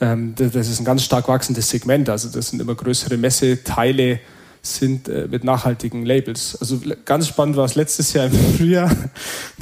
Ähm, 0.00 0.34
das 0.36 0.68
ist 0.68 0.78
ein 0.78 0.84
ganz 0.84 1.02
stark 1.02 1.26
wachsendes 1.28 1.68
Segment. 1.68 2.08
Also 2.08 2.28
das 2.28 2.50
sind 2.50 2.60
immer 2.60 2.74
größere 2.74 3.16
Messeteile, 3.16 4.20
sind 4.62 5.08
äh, 5.08 5.26
mit 5.28 5.44
nachhaltigen 5.44 6.04
Labels. 6.04 6.56
Also 6.60 6.80
ganz 7.04 7.28
spannend 7.28 7.56
war 7.56 7.64
es 7.64 7.74
letztes 7.74 8.12
Jahr 8.12 8.26
im 8.26 8.32
Frühjahr. 8.56 8.94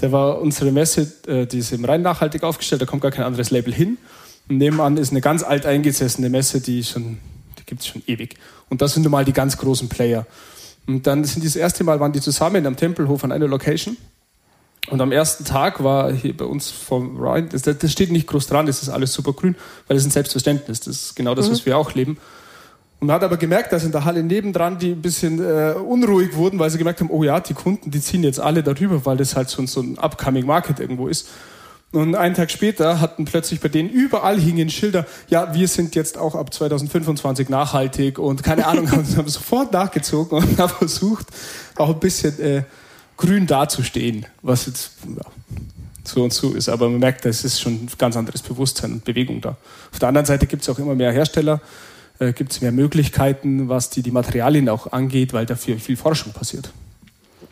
Da 0.00 0.12
war 0.12 0.40
unsere 0.40 0.72
Messe, 0.72 1.12
äh, 1.26 1.46
die 1.46 1.58
ist 1.58 1.72
eben 1.72 1.84
rein 1.84 2.02
nachhaltig 2.02 2.42
aufgestellt, 2.42 2.82
da 2.82 2.86
kommt 2.86 3.02
gar 3.02 3.10
kein 3.10 3.24
anderes 3.24 3.50
Label 3.50 3.72
hin. 3.72 3.98
Und 4.48 4.58
nebenan 4.58 4.96
ist 4.96 5.10
eine 5.10 5.20
ganz 5.20 5.42
alt 5.42 5.66
eingesessene 5.66 6.30
Messe, 6.30 6.60
die 6.60 6.82
schon, 6.82 7.18
die 7.58 7.64
gibt 7.66 7.82
es 7.82 7.86
schon 7.86 8.02
ewig. 8.06 8.36
Und 8.68 8.82
das 8.82 8.94
sind 8.94 9.02
nun 9.02 9.12
mal 9.12 9.24
die 9.24 9.32
ganz 9.32 9.56
großen 9.56 9.88
Player. 9.88 10.26
Und 10.86 11.06
dann 11.06 11.24
sind 11.24 11.42
die 11.42 11.46
das 11.48 11.56
erste 11.56 11.84
Mal 11.84 12.00
waren 12.00 12.12
die 12.12 12.20
zusammen 12.20 12.66
am 12.66 12.76
Tempelhof 12.76 13.22
an 13.22 13.30
einer 13.30 13.46
Location. 13.46 13.96
Und 14.90 15.02
am 15.02 15.12
ersten 15.12 15.44
Tag 15.44 15.84
war 15.84 16.10
hier 16.12 16.34
bei 16.34 16.46
uns 16.46 16.70
vom 16.70 17.20
Rhein, 17.20 17.50
das, 17.50 17.62
das 17.62 17.92
steht 17.92 18.10
nicht 18.10 18.26
groß 18.26 18.46
dran, 18.46 18.64
das 18.64 18.82
ist 18.82 18.88
alles 18.88 19.12
super 19.12 19.34
grün, 19.34 19.54
weil 19.86 19.96
das 19.96 20.02
ist 20.04 20.08
ein 20.08 20.12
Selbstverständnis. 20.12 20.80
Das 20.80 20.96
ist 20.96 21.14
genau 21.14 21.34
das, 21.34 21.48
mhm. 21.48 21.52
was 21.52 21.66
wir 21.66 21.76
auch 21.76 21.94
leben. 21.94 22.16
Und 23.00 23.06
man 23.06 23.14
hat 23.14 23.22
aber 23.22 23.36
gemerkt, 23.36 23.72
dass 23.72 23.84
in 23.84 23.92
der 23.92 24.04
Halle 24.04 24.22
nebendran 24.22 24.78
die 24.78 24.90
ein 24.90 25.02
bisschen 25.02 25.38
äh, 25.40 25.74
unruhig 25.74 26.34
wurden, 26.34 26.58
weil 26.58 26.68
sie 26.70 26.78
gemerkt 26.78 27.00
haben, 27.00 27.10
oh 27.10 27.22
ja, 27.22 27.38
die 27.38 27.54
Kunden, 27.54 27.90
die 27.90 28.00
ziehen 28.00 28.24
jetzt 28.24 28.40
alle 28.40 28.62
darüber, 28.62 29.04
weil 29.06 29.16
das 29.16 29.36
halt 29.36 29.48
so, 29.48 29.64
so 29.66 29.80
ein 29.80 29.98
upcoming 29.98 30.46
Market 30.46 30.80
irgendwo 30.80 31.06
ist. 31.06 31.28
Und 31.90 32.14
einen 32.16 32.34
Tag 32.34 32.50
später 32.50 33.00
hatten 33.00 33.24
plötzlich 33.24 33.60
bei 33.60 33.68
denen 33.68 33.88
überall 33.88 34.38
hingen 34.38 34.68
Schilder, 34.68 35.06
ja, 35.28 35.54
wir 35.54 35.68
sind 35.68 35.94
jetzt 35.94 36.18
auch 36.18 36.34
ab 36.34 36.52
2025 36.52 37.48
nachhaltig 37.48 38.18
und 38.18 38.42
keine 38.42 38.66
Ahnung, 38.66 38.90
haben, 38.92 39.16
haben 39.16 39.28
sofort 39.28 39.72
nachgezogen 39.72 40.36
und 40.38 40.58
haben 40.58 40.74
versucht, 40.74 41.28
auch 41.76 41.88
ein 41.88 42.00
bisschen 42.00 42.38
äh, 42.40 42.62
grün 43.16 43.46
dazustehen, 43.46 44.26
was 44.42 44.66
jetzt 44.66 44.92
ja, 45.06 45.24
so 46.04 46.24
und 46.24 46.32
so 46.32 46.52
ist. 46.52 46.68
Aber 46.68 46.90
man 46.90 46.98
merkt, 46.98 47.24
es 47.24 47.44
ist 47.44 47.60
schon 47.60 47.74
ein 47.74 47.90
ganz 47.96 48.16
anderes 48.16 48.42
Bewusstsein 48.42 48.92
und 48.92 49.04
Bewegung 49.04 49.40
da. 49.40 49.56
Auf 49.92 49.98
der 49.98 50.08
anderen 50.08 50.26
Seite 50.26 50.46
gibt 50.46 50.62
es 50.62 50.68
auch 50.68 50.78
immer 50.78 50.94
mehr 50.94 51.12
Hersteller, 51.12 51.60
äh, 52.18 52.32
gibt 52.32 52.52
es 52.52 52.60
mehr 52.60 52.72
Möglichkeiten, 52.72 53.68
was 53.68 53.90
die, 53.90 54.02
die 54.02 54.10
Materialien 54.10 54.68
auch 54.68 54.92
angeht, 54.92 55.32
weil 55.32 55.46
dafür 55.46 55.78
viel 55.78 55.96
Forschung 55.96 56.32
passiert. 56.32 56.70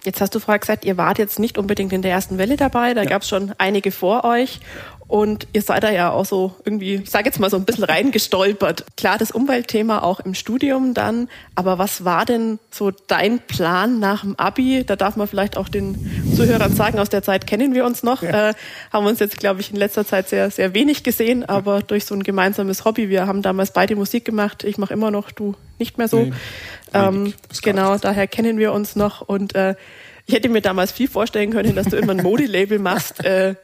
Jetzt 0.05 0.21
hast 0.21 0.35
du 0.35 0.39
vorher 0.39 0.61
gesagt, 0.61 0.85
ihr 0.85 0.97
wart 0.97 1.19
jetzt 1.19 1.41
nicht 1.41 1.59
unbedingt 1.59 1.93
in 1.93 2.01
der 2.01 2.13
ersten 2.13 2.39
Welle 2.39 2.57
dabei, 2.57 2.95
da 2.95 3.03
ja. 3.03 3.09
gab 3.09 3.23
es 3.23 3.29
schon 3.29 3.53
einige 3.59 3.91
vor 3.91 4.25
euch 4.25 4.61
und 5.09 5.47
ihr 5.53 5.63
seid 5.63 5.85
da 5.85 5.91
ja 5.91 6.11
auch 6.11 6.25
so 6.25 6.57
irgendwie, 6.65 6.97
ich 6.97 7.11
sage 7.11 7.27
jetzt 7.27 7.39
mal 7.39 7.49
so 7.49 7.57
ein 7.57 7.65
bisschen 7.65 7.85
reingestolpert. 7.85 8.85
Klar, 8.97 9.19
das 9.19 9.31
Umweltthema 9.31 10.03
auch 10.03 10.19
im 10.19 10.35
Studium 10.35 10.95
dann, 10.95 11.29
aber 11.55 11.79
was 11.79 12.05
war 12.05 12.25
denn 12.25 12.59
so 12.73 12.91
dein 12.91 13.39
Plan 13.39 14.01
nach 14.01 14.23
dem 14.23 14.37
Abi? 14.37 14.83
Da 14.85 14.97
darf 14.97 15.15
man 15.15 15.29
vielleicht 15.29 15.57
auch 15.57 15.69
den 15.69 15.97
Zuhörern 16.35 16.75
sagen, 16.75 16.99
aus 16.99 17.09
der 17.09 17.23
Zeit 17.23 17.47
kennen 17.47 17.73
wir 17.73 17.85
uns 17.85 18.03
noch, 18.03 18.23
ja. 18.23 18.51
äh, 18.51 18.55
haben 18.93 19.07
uns 19.07 19.21
jetzt, 19.21 19.39
glaube 19.39 19.61
ich, 19.61 19.71
in 19.71 19.77
letzter 19.77 20.05
Zeit 20.05 20.29
sehr, 20.29 20.51
sehr 20.51 20.75
wenig 20.75 21.05
gesehen, 21.05 21.45
aber 21.45 21.83
durch 21.83 22.05
so 22.05 22.15
ein 22.15 22.25
gemeinsames 22.25 22.85
Hobby. 22.85 23.09
Wir 23.09 23.29
haben 23.29 23.43
damals 23.43 23.73
beide 23.73 23.95
Musik 23.95 24.25
gemacht, 24.25 24.65
ich 24.65 24.77
mache 24.77 24.93
immer 24.93 25.13
noch, 25.13 25.31
du 25.31 25.55
nicht 25.79 25.99
mehr 25.99 26.09
so. 26.09 26.23
Nee, 26.23 26.33
ähm, 26.95 27.35
genau, 27.63 27.97
daher 27.99 28.27
kennen 28.27 28.59
wir 28.59 28.73
uns 28.73 28.97
noch 28.97 29.21
und 29.21 29.55
äh, 29.55 29.77
ich 30.27 30.35
hätte 30.35 30.49
mir 30.49 30.61
damals 30.61 30.91
viel 30.91 31.09
vorstellen 31.09 31.53
können, 31.53 31.77
dass 31.77 31.87
du 31.87 31.97
immer 31.97 32.13
ein 32.13 32.23
Modelabel 32.23 32.81
machst. 32.81 33.25
Äh, 33.25 33.55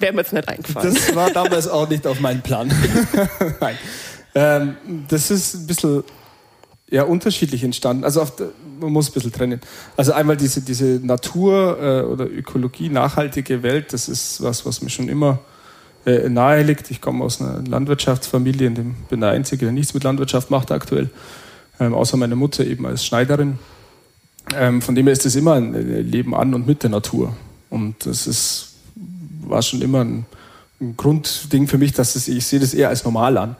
wäre 0.00 0.12
mir 0.12 0.20
jetzt 0.20 0.32
nicht 0.32 0.48
eingefallen. 0.48 0.94
Das 0.94 1.14
war 1.14 1.30
damals 1.30 1.68
auch 1.68 1.88
nicht 1.88 2.06
auf 2.06 2.20
meinen 2.20 2.42
Plan. 2.42 2.68
Nein. 3.60 3.76
Ähm, 4.34 4.76
das 5.08 5.30
ist 5.30 5.54
ein 5.54 5.66
bisschen 5.66 6.04
ja, 6.90 7.04
unterschiedlich 7.04 7.64
entstanden. 7.64 8.04
Also 8.04 8.24
der, 8.24 8.48
man 8.80 8.92
muss 8.92 9.10
ein 9.10 9.12
bisschen 9.14 9.32
trennen. 9.32 9.60
Also 9.96 10.12
einmal 10.12 10.36
diese, 10.36 10.60
diese 10.60 11.00
Natur 11.04 11.78
äh, 11.80 12.02
oder 12.02 12.26
Ökologie, 12.26 12.88
nachhaltige 12.88 13.62
Welt, 13.62 13.92
das 13.92 14.08
ist 14.08 14.42
was, 14.42 14.66
was 14.66 14.82
mir 14.82 14.90
schon 14.90 15.08
immer 15.08 15.38
äh, 16.06 16.28
nahe 16.28 16.62
liegt. 16.62 16.90
Ich 16.90 17.00
komme 17.00 17.24
aus 17.24 17.40
einer 17.40 17.62
Landwirtschaftsfamilie, 17.66 18.66
in 18.66 18.74
dem 18.74 18.94
bin 19.08 19.20
der 19.20 19.30
Einzige, 19.30 19.66
der 19.66 19.72
nichts 19.72 19.94
mit 19.94 20.04
Landwirtschaft 20.04 20.50
macht 20.50 20.70
aktuell, 20.70 21.10
ähm, 21.80 21.94
außer 21.94 22.16
meine 22.16 22.36
Mutter 22.36 22.64
eben 22.64 22.86
als 22.86 23.04
Schneiderin. 23.04 23.58
Ähm, 24.54 24.82
von 24.82 24.94
dem 24.94 25.06
her 25.06 25.12
ist 25.12 25.24
es 25.24 25.36
immer 25.36 25.54
ein 25.54 25.72
Leben 26.08 26.34
an 26.34 26.54
und 26.54 26.66
mit 26.66 26.82
der 26.82 26.90
Natur. 26.90 27.34
Und 27.70 28.06
das 28.06 28.26
ist 28.26 28.73
war 29.48 29.62
schon 29.62 29.82
immer 29.82 30.04
ein, 30.04 30.26
ein 30.80 30.96
Grundding 30.96 31.66
für 31.66 31.78
mich, 31.78 31.92
dass 31.92 32.16
es, 32.16 32.28
ich 32.28 32.46
sehe 32.46 32.60
das 32.60 32.74
eher 32.74 32.88
als 32.88 33.04
normal 33.04 33.36
an, 33.38 33.56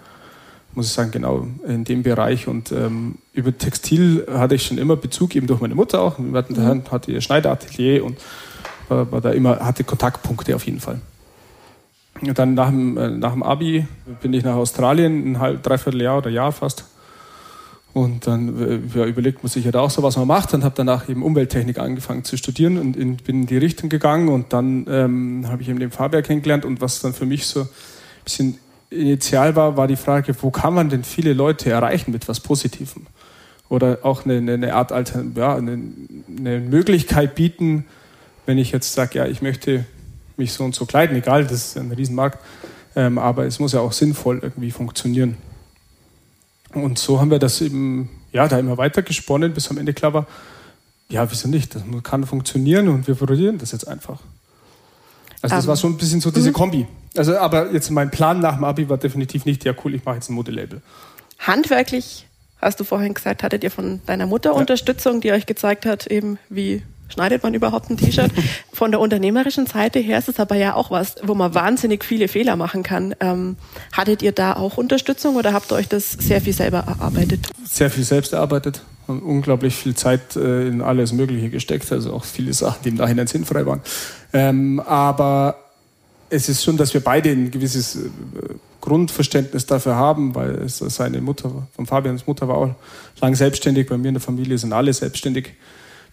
muss 0.75 0.87
ich 0.87 0.93
sagen, 0.93 1.11
genau 1.11 1.47
in 1.67 1.85
dem 1.85 2.03
Bereich. 2.03 2.49
Und 2.49 2.73
ähm, 2.73 3.17
über 3.33 3.57
Textil 3.57 4.27
hatte 4.31 4.55
ich 4.55 4.67
schon 4.67 4.79
immer 4.79 4.97
Bezug, 4.97 5.35
eben 5.37 5.47
durch 5.47 5.61
meine 5.61 5.75
Mutter 5.75 6.01
auch. 6.01 6.19
Wir 6.19 6.39
hatten 6.39 6.55
mhm. 6.55 6.91
hatte 6.91 7.13
ihr 7.13 7.21
Schneideratelier 7.21 8.05
und 8.05 8.19
war, 8.89 9.11
war, 9.11 9.21
da 9.21 9.31
immer, 9.31 9.61
hatte 9.61 9.85
Kontaktpunkte 9.85 10.55
auf 10.55 10.67
jeden 10.67 10.81
Fall. 10.81 11.01
Und 12.21 12.39
dann 12.39 12.55
nach 12.55 12.69
dem, 12.69 12.97
äh, 12.97 13.11
nach 13.11 13.33
dem 13.33 13.43
Abi 13.43 13.87
bin 14.21 14.33
ich 14.33 14.45
nach 14.45 14.55
Australien, 14.55 15.33
ein 15.33 15.41
halb, 15.41 15.63
dreiviertel 15.63 16.03
Jahr 16.03 16.19
oder 16.19 16.31
Jahr 16.31 16.53
fast, 16.53 16.85
und 17.95 18.27
dann 18.27 18.61
äh, 18.61 18.99
ja, 18.99 19.07
überlegt 19.07 19.45
man 19.45 19.51
sich 19.51 19.65
ja 19.65 19.71
da 19.71 19.79
auch 19.79 19.91
so, 19.91 20.03
was 20.03 20.17
man 20.17 20.27
macht. 20.27 20.53
Und 20.53 20.65
habe 20.65 20.75
danach 20.77 21.09
eben 21.09 21.23
Umwelttechnik 21.23 21.79
angefangen 21.79 22.25
zu 22.25 22.37
studieren 22.37 22.77
und 22.77 22.97
in, 22.97 23.17
bin 23.17 23.43
in 23.43 23.47
die 23.47 23.57
Richtung 23.57 23.89
gegangen. 23.89 24.29
Und 24.29 24.53
dann 24.53 24.85
ähm, 24.91 25.47
habe 25.49 25.63
ich 25.63 25.69
eben 25.69 25.79
den 25.79 25.93
Fabian 25.93 26.25
kennengelernt. 26.25 26.65
Und 26.65 26.81
was 26.81 27.01
dann 27.01 27.15
für 27.15 27.25
mich 27.25 27.47
so 27.47 27.61
ein 27.61 27.69
bisschen 28.25 28.59
initial 28.91 29.55
war, 29.55 29.77
war 29.77 29.87
die 29.87 29.95
Frage, 29.95 30.35
wo 30.43 30.51
kann 30.51 30.75
man 30.75 30.89
denn 30.89 31.05
viele 31.05 31.35
Leute 31.35 31.71
erreichen 31.71 32.11
mit 32.11 32.27
was 32.27 32.41
Positivem? 32.41 33.07
Oder 33.69 33.99
auch 34.03 34.25
eine, 34.25 34.53
eine 34.53 34.75
Art 34.75 34.91
Alter, 34.91 35.25
ja, 35.37 35.55
eine, 35.55 35.79
eine 36.37 36.59
Möglichkeit 36.59 37.37
bieten, 37.37 37.85
wenn 38.45 38.59
ich 38.59 38.73
jetzt 38.73 38.93
sage, 38.93 39.19
ja, 39.19 39.27
ich 39.27 39.41
möchte 39.41 39.85
mich 40.37 40.53
so 40.53 40.65
und 40.65 40.75
so 40.75 40.85
kleiden, 40.85 41.17
egal, 41.17 41.45
das 41.45 41.53
ist 41.53 41.79
ein 41.79 41.93
Riesenmarkt, 41.93 42.39
ähm, 42.97 43.19
aber 43.19 43.47
es 43.47 43.61
muss 43.61 43.73
ja 43.73 43.81
auch 43.81 43.93
sinnvoll 43.93 44.41
irgendwie 44.43 44.73
funktionieren. 44.73 45.37
Und 46.83 46.99
so 46.99 47.21
haben 47.21 47.31
wir 47.31 47.39
das 47.39 47.61
eben, 47.61 48.11
ja, 48.33 48.49
da 48.49 48.59
immer 48.59 48.79
weiter 48.79 49.03
gesponnen, 49.03 49.55
bis 49.55 49.71
am 49.71 49.79
Ende 49.79 49.95
klar 49.95 50.15
war, 50.15 50.27
ja, 51.09 51.31
wieso 51.31 51.49
nicht? 51.49 51.75
Das 51.75 51.83
kann 52.03 52.25
funktionieren 52.25 52.89
und 52.89 53.07
wir 53.07 53.15
probieren 53.15 53.59
das 53.59 53.73
jetzt 53.73 53.87
einfach. 53.87 54.21
Also 55.43 55.57
das 55.57 55.65
um, 55.65 55.69
war 55.69 55.75
ähm, 55.75 55.81
so 55.81 55.89
ein 55.89 55.97
bisschen 55.97 56.21
so 56.21 56.31
diese 56.31 56.49
mhm. 56.49 56.55
Kombi. 56.55 56.87
Also, 57.17 57.37
aber 57.37 57.73
jetzt 57.73 57.91
mein 57.91 58.11
Plan 58.11 58.41
nach 58.41 58.57
dem 58.57 58.65
Abi 58.65 58.89
war 58.89 58.97
definitiv 58.97 59.45
nicht, 59.45 59.65
ja 59.65 59.75
cool, 59.85 59.95
ich 59.95 60.05
mache 60.05 60.17
jetzt 60.17 60.31
ein 60.31 60.35
Modelabel. 60.35 60.81
Handwerklich, 61.39 62.27
hast 62.61 62.81
du 62.81 62.85
vorhin 62.85 63.15
gesagt, 63.15 63.43
hattet 63.43 63.63
ihr 63.63 63.71
von 63.71 64.01
deiner 64.07 64.27
Mutter 64.27 64.51
ja. 64.51 64.57
Unterstützung, 64.57 65.21
die 65.21 65.33
euch 65.33 65.47
gezeigt 65.47 65.87
hat, 65.87 66.07
eben 66.07 66.39
wie 66.49 66.83
schneidet 67.15 67.43
man 67.43 67.55
überhaupt 67.55 67.91
ein 67.91 67.97
T-Shirt? 67.97 68.31
Von 68.73 68.91
der 68.91 69.01
unternehmerischen 69.01 69.67
Seite 69.67 70.01
her 70.01 70.19
ist 70.19 70.29
es 70.29 70.39
aber 70.39 70.57
ja 70.57 70.75
auch 70.75 70.91
was, 70.91 71.17
wo 71.23 71.35
man 71.35 71.55
wahnsinnig 71.55 72.05
viele 72.05 72.29
Fehler 72.29 72.57
machen 72.57 72.83
kann. 72.83 73.15
Ähm, 73.21 73.57
hattet 73.93 74.23
ihr 74.23 74.33
da 74.33 74.55
auch 74.55 74.77
Unterstützung 74.77 75.37
oder 75.37 75.53
habt 75.53 75.73
ihr 75.73 75.77
euch 75.77 75.89
das 75.89 76.13
sehr 76.13 76.41
viel 76.41 76.53
selber 76.53 76.79
erarbeitet? 76.79 77.47
Sehr 77.65 77.91
viel 77.91 78.05
selbst 78.05 78.33
erarbeitet. 78.33 78.83
Haben 79.07 79.23
unglaublich 79.23 79.77
viel 79.77 79.95
Zeit 79.95 80.37
äh, 80.37 80.67
in 80.67 80.83
alles 80.83 81.13
Mögliche 81.13 81.51
gesteckt, 81.51 81.91
also 81.93 82.13
auch 82.13 82.25
viele 82.25 82.53
Sachen, 82.53 82.83
die 82.85 82.89
im 82.91 82.97
Nachhinein 82.97 83.27
sinnfrei 83.27 83.65
waren. 83.65 83.81
Ähm, 84.33 84.81
aber 84.81 85.57
es 86.31 86.49
ist 86.49 86.65
schon, 86.65 86.77
dass 86.77 86.95
wir 86.95 87.01
beide 87.01 87.31
ein 87.31 87.51
gewisses 87.51 87.97
äh, 87.97 88.09
Grundverständnis 88.81 89.67
dafür 89.67 89.95
haben, 89.95 90.35
weil 90.35 90.69
seine 90.69 91.21
Mutter, 91.21 91.51
von 91.75 91.87
Fabians 91.87 92.27
Mutter 92.27 92.49
war 92.49 92.57
auch 92.57 92.75
lang 93.21 93.35
selbstständig, 93.35 93.89
bei 93.89 93.97
mir 93.97 94.09
in 94.09 94.15
der 94.15 94.21
Familie 94.21 94.59
sind 94.59 94.73
alle 94.73 94.93
selbstständig 94.93 95.55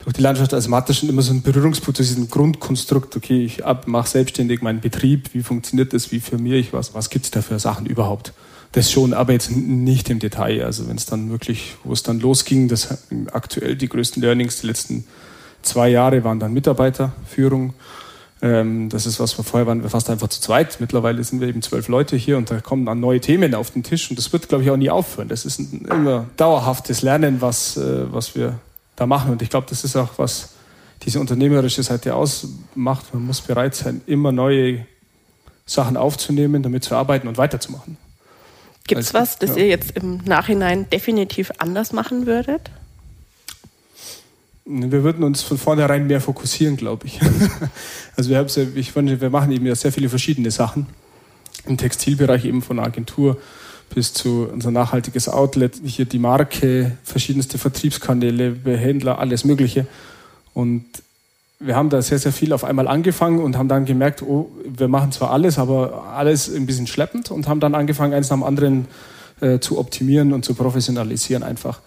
durch 0.04 0.16
die 0.16 0.22
Landschaft 0.22 0.54
als 0.54 0.68
Mathe 0.68 0.94
schon 0.94 1.10
immer 1.10 1.22
so 1.22 1.34
ein 1.34 1.42
Berührungspunkt 1.42 1.98
zu 1.98 2.04
diesem 2.04 2.30
Grundkonstrukt, 2.30 3.16
okay, 3.16 3.46
ich 3.46 3.64
mache 3.86 4.10
selbstständig 4.10 4.62
meinen 4.62 4.82
Betrieb, 4.82 5.34
wie 5.34 5.44
funktioniert 5.44 5.94
das, 5.94 6.12
wie 6.12 6.20
firmiere 6.20 6.58
ich 6.58 6.74
was, 6.74 6.94
was 6.94 7.10
gibt 7.10 7.26
es 7.26 7.32
da 7.32 7.42
für 7.42 7.60
Sachen 7.60 7.86
überhaupt? 7.86 8.34
Das 8.74 8.90
schon, 8.90 9.14
aber 9.14 9.34
jetzt 9.34 9.52
nicht 9.52 10.10
im 10.10 10.20
Detail. 10.20 10.64
Also 10.64 10.88
wenn 10.88 10.96
es 10.96 11.06
dann 11.06 11.30
wirklich, 11.30 11.76
wo 11.84 11.92
es 11.92 12.04
dann 12.04 12.22
losging, 12.22 12.70
das 12.70 13.00
aktuell 13.32 13.76
die 13.76 13.90
größten 13.90 14.22
Learnings 14.22 14.62
die 14.62 14.68
letzten 14.68 15.06
zwei 15.62 15.90
Jahre 15.90 16.24
waren 16.24 16.40
dann 16.40 16.54
Mitarbeiterführung. 16.54 17.74
Ähm, 18.42 18.90
das 18.90 19.06
ist 19.06 19.20
was, 19.20 19.34
vorher 19.34 19.68
waren 19.68 19.84
wir 19.84 19.90
fast 19.90 20.10
einfach 20.10 20.30
zu 20.30 20.40
zweit. 20.42 20.80
Mittlerweile 20.80 21.24
sind 21.24 21.42
wir 21.42 21.50
eben 21.50 21.62
zwölf 21.62 21.90
Leute 21.90 22.16
hier 22.16 22.38
und 22.38 22.50
da 22.50 22.62
kommen 22.62 22.86
dann 22.86 23.02
neue 23.02 23.20
Themen 23.20 23.54
auf 23.54 23.72
den 23.72 23.84
Tisch 23.84 24.10
und 24.10 24.18
das 24.18 24.32
wird, 24.34 24.48
glaube 24.50 24.64
ich, 24.64 24.72
auch 24.72 24.78
nie 24.78 24.90
aufhören. 24.90 25.28
Das 25.28 25.46
ist 25.46 25.60
ein 25.60 25.86
immer 25.86 26.26
dauerhaftes 26.38 27.02
Lernen, 27.02 27.42
was, 27.42 27.78
äh, 27.78 28.12
was 28.12 28.36
wir 28.36 28.58
da 29.02 29.08
machen. 29.08 29.32
Und 29.32 29.42
ich 29.42 29.50
glaube, 29.50 29.68
das 29.70 29.84
ist 29.84 29.96
auch, 29.96 30.12
was 30.18 30.50
diese 31.04 31.20
unternehmerische 31.20 31.82
Seite 31.82 32.16
ausmacht. 32.16 33.14
Man 33.14 33.26
muss 33.26 33.42
bereit 33.42 33.76
sein, 33.76 34.02
immer 34.06 34.32
neue 34.32 34.86
Sachen 35.66 35.98
aufzunehmen, 35.98 36.62
damit 36.62 36.84
zu 36.84 36.96
arbeiten 36.96 37.28
und 37.28 37.38
weiterzumachen. 37.38 37.98
Gibt 38.88 39.02
es 39.02 39.14
was, 39.14 39.40
das 39.40 39.52
ja. 39.52 39.58
ihr 39.58 39.68
jetzt 39.68 39.92
im 39.92 40.18
Nachhinein 40.26 40.90
definitiv 40.90 41.52
anders 41.58 41.94
machen 41.94 42.26
würdet? 42.26 42.72
Wir 44.66 45.04
würden 45.04 45.24
uns 45.24 45.42
von 45.42 45.58
vornherein 45.58 46.08
mehr 46.08 46.22
fokussieren, 46.22 46.78
glaube 46.78 47.08
ich. 47.08 47.20
also 48.16 48.30
wir, 48.30 48.46
ich, 48.76 48.96
wir 48.96 49.30
machen 49.30 49.52
eben 49.52 49.66
ja 49.66 49.76
sehr 49.76 49.92
viele 49.92 50.10
verschiedene 50.10 50.52
Sachen. 50.52 50.86
Im 51.66 51.78
Textilbereich 51.78 52.46
eben 52.46 52.62
von 52.62 52.80
Agentur 52.80 53.38
bis 53.93 54.13
zu 54.13 54.47
unser 54.51 54.71
nachhaltiges 54.71 55.30
Outlet, 55.30 55.80
hier 55.84 56.06
die 56.06 56.19
Marke, 56.19 56.97
verschiedenste 57.04 57.58
Vertriebskanäle, 57.58 58.58
Händler, 58.65 59.19
alles 59.19 59.45
Mögliche. 59.45 59.86
Und 60.54 60.86
wir 61.60 61.75
haben 61.75 61.89
da 61.89 62.01
sehr, 62.01 62.19
sehr 62.19 62.32
viel 62.32 62.54
auf 62.54 62.63
einmal 62.63 62.88
angefangen 62.88 63.39
und 63.39 63.58
haben 63.58 63.67
dann 63.67 63.86
gemerkt, 63.86 64.23
oh, 64.23 64.49
wir 64.65 64.88
machen 64.88 65.12
zwar 65.12 65.32
alles, 65.32 65.60
aber 65.60 66.06
alles 66.15 66.54
ein 66.54 66.65
bisschen 66.65 66.88
schleppend 66.88 67.32
und 67.32 67.47
haben 67.47 67.60
dann 67.60 67.75
angefangen, 67.75 68.13
eins 68.13 68.30
nach 68.30 68.38
dem 68.38 68.43
anderen 68.43 68.88
äh, 69.41 69.60
zu 69.60 69.77
optimieren 69.77 70.34
und 70.34 70.43
zu 70.43 70.56
professionalisieren 70.56 71.43
einfach. 71.43 71.80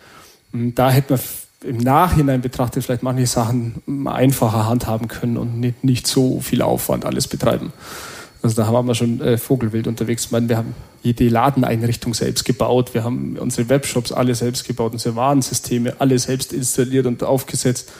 Und 0.53 0.77
da 0.77 0.91
hätten 0.91 1.11
wir 1.11 1.21
im 1.69 1.79
Nachhinein 1.79 2.41
betrachtet 2.41 2.85
vielleicht 2.85 3.03
manche 3.03 3.27
Sachen 3.27 3.83
einfacher 4.07 4.69
handhaben 4.69 5.09
können 5.09 5.37
und 5.37 5.59
nicht, 5.59 5.83
nicht 5.83 6.07
so 6.07 6.41
viel 6.41 6.63
Aufwand 6.63 7.05
alles 7.05 7.27
betreiben. 7.27 7.73
Also 8.43 8.57
da 8.57 8.73
waren 8.73 8.87
wir 8.87 8.95
schon 8.95 9.21
äh, 9.21 9.39
Vogelwild 9.39 9.87
unterwegs. 9.87 10.27
Ich 10.27 10.31
meine, 10.31 10.49
wir 10.49 10.59
haben 10.59 10.75
jede 11.05 11.29
Ladeneinrichtung 11.29 12.15
selbst 12.15 12.45
gebaut. 12.45 12.95
Wir 12.95 13.05
haben 13.05 13.37
unsere 13.39 13.69
Webshops 13.69 14.11
alle 14.11 14.35
selbst 14.35 14.67
gebaut, 14.67 14.93
unsere 14.93 15.15
Warensysteme 15.15 15.95
alle 15.99 16.19
selbst 16.19 16.53
installiert 16.53 17.07
und 17.07 17.23
aufgesetzt. 17.23 17.93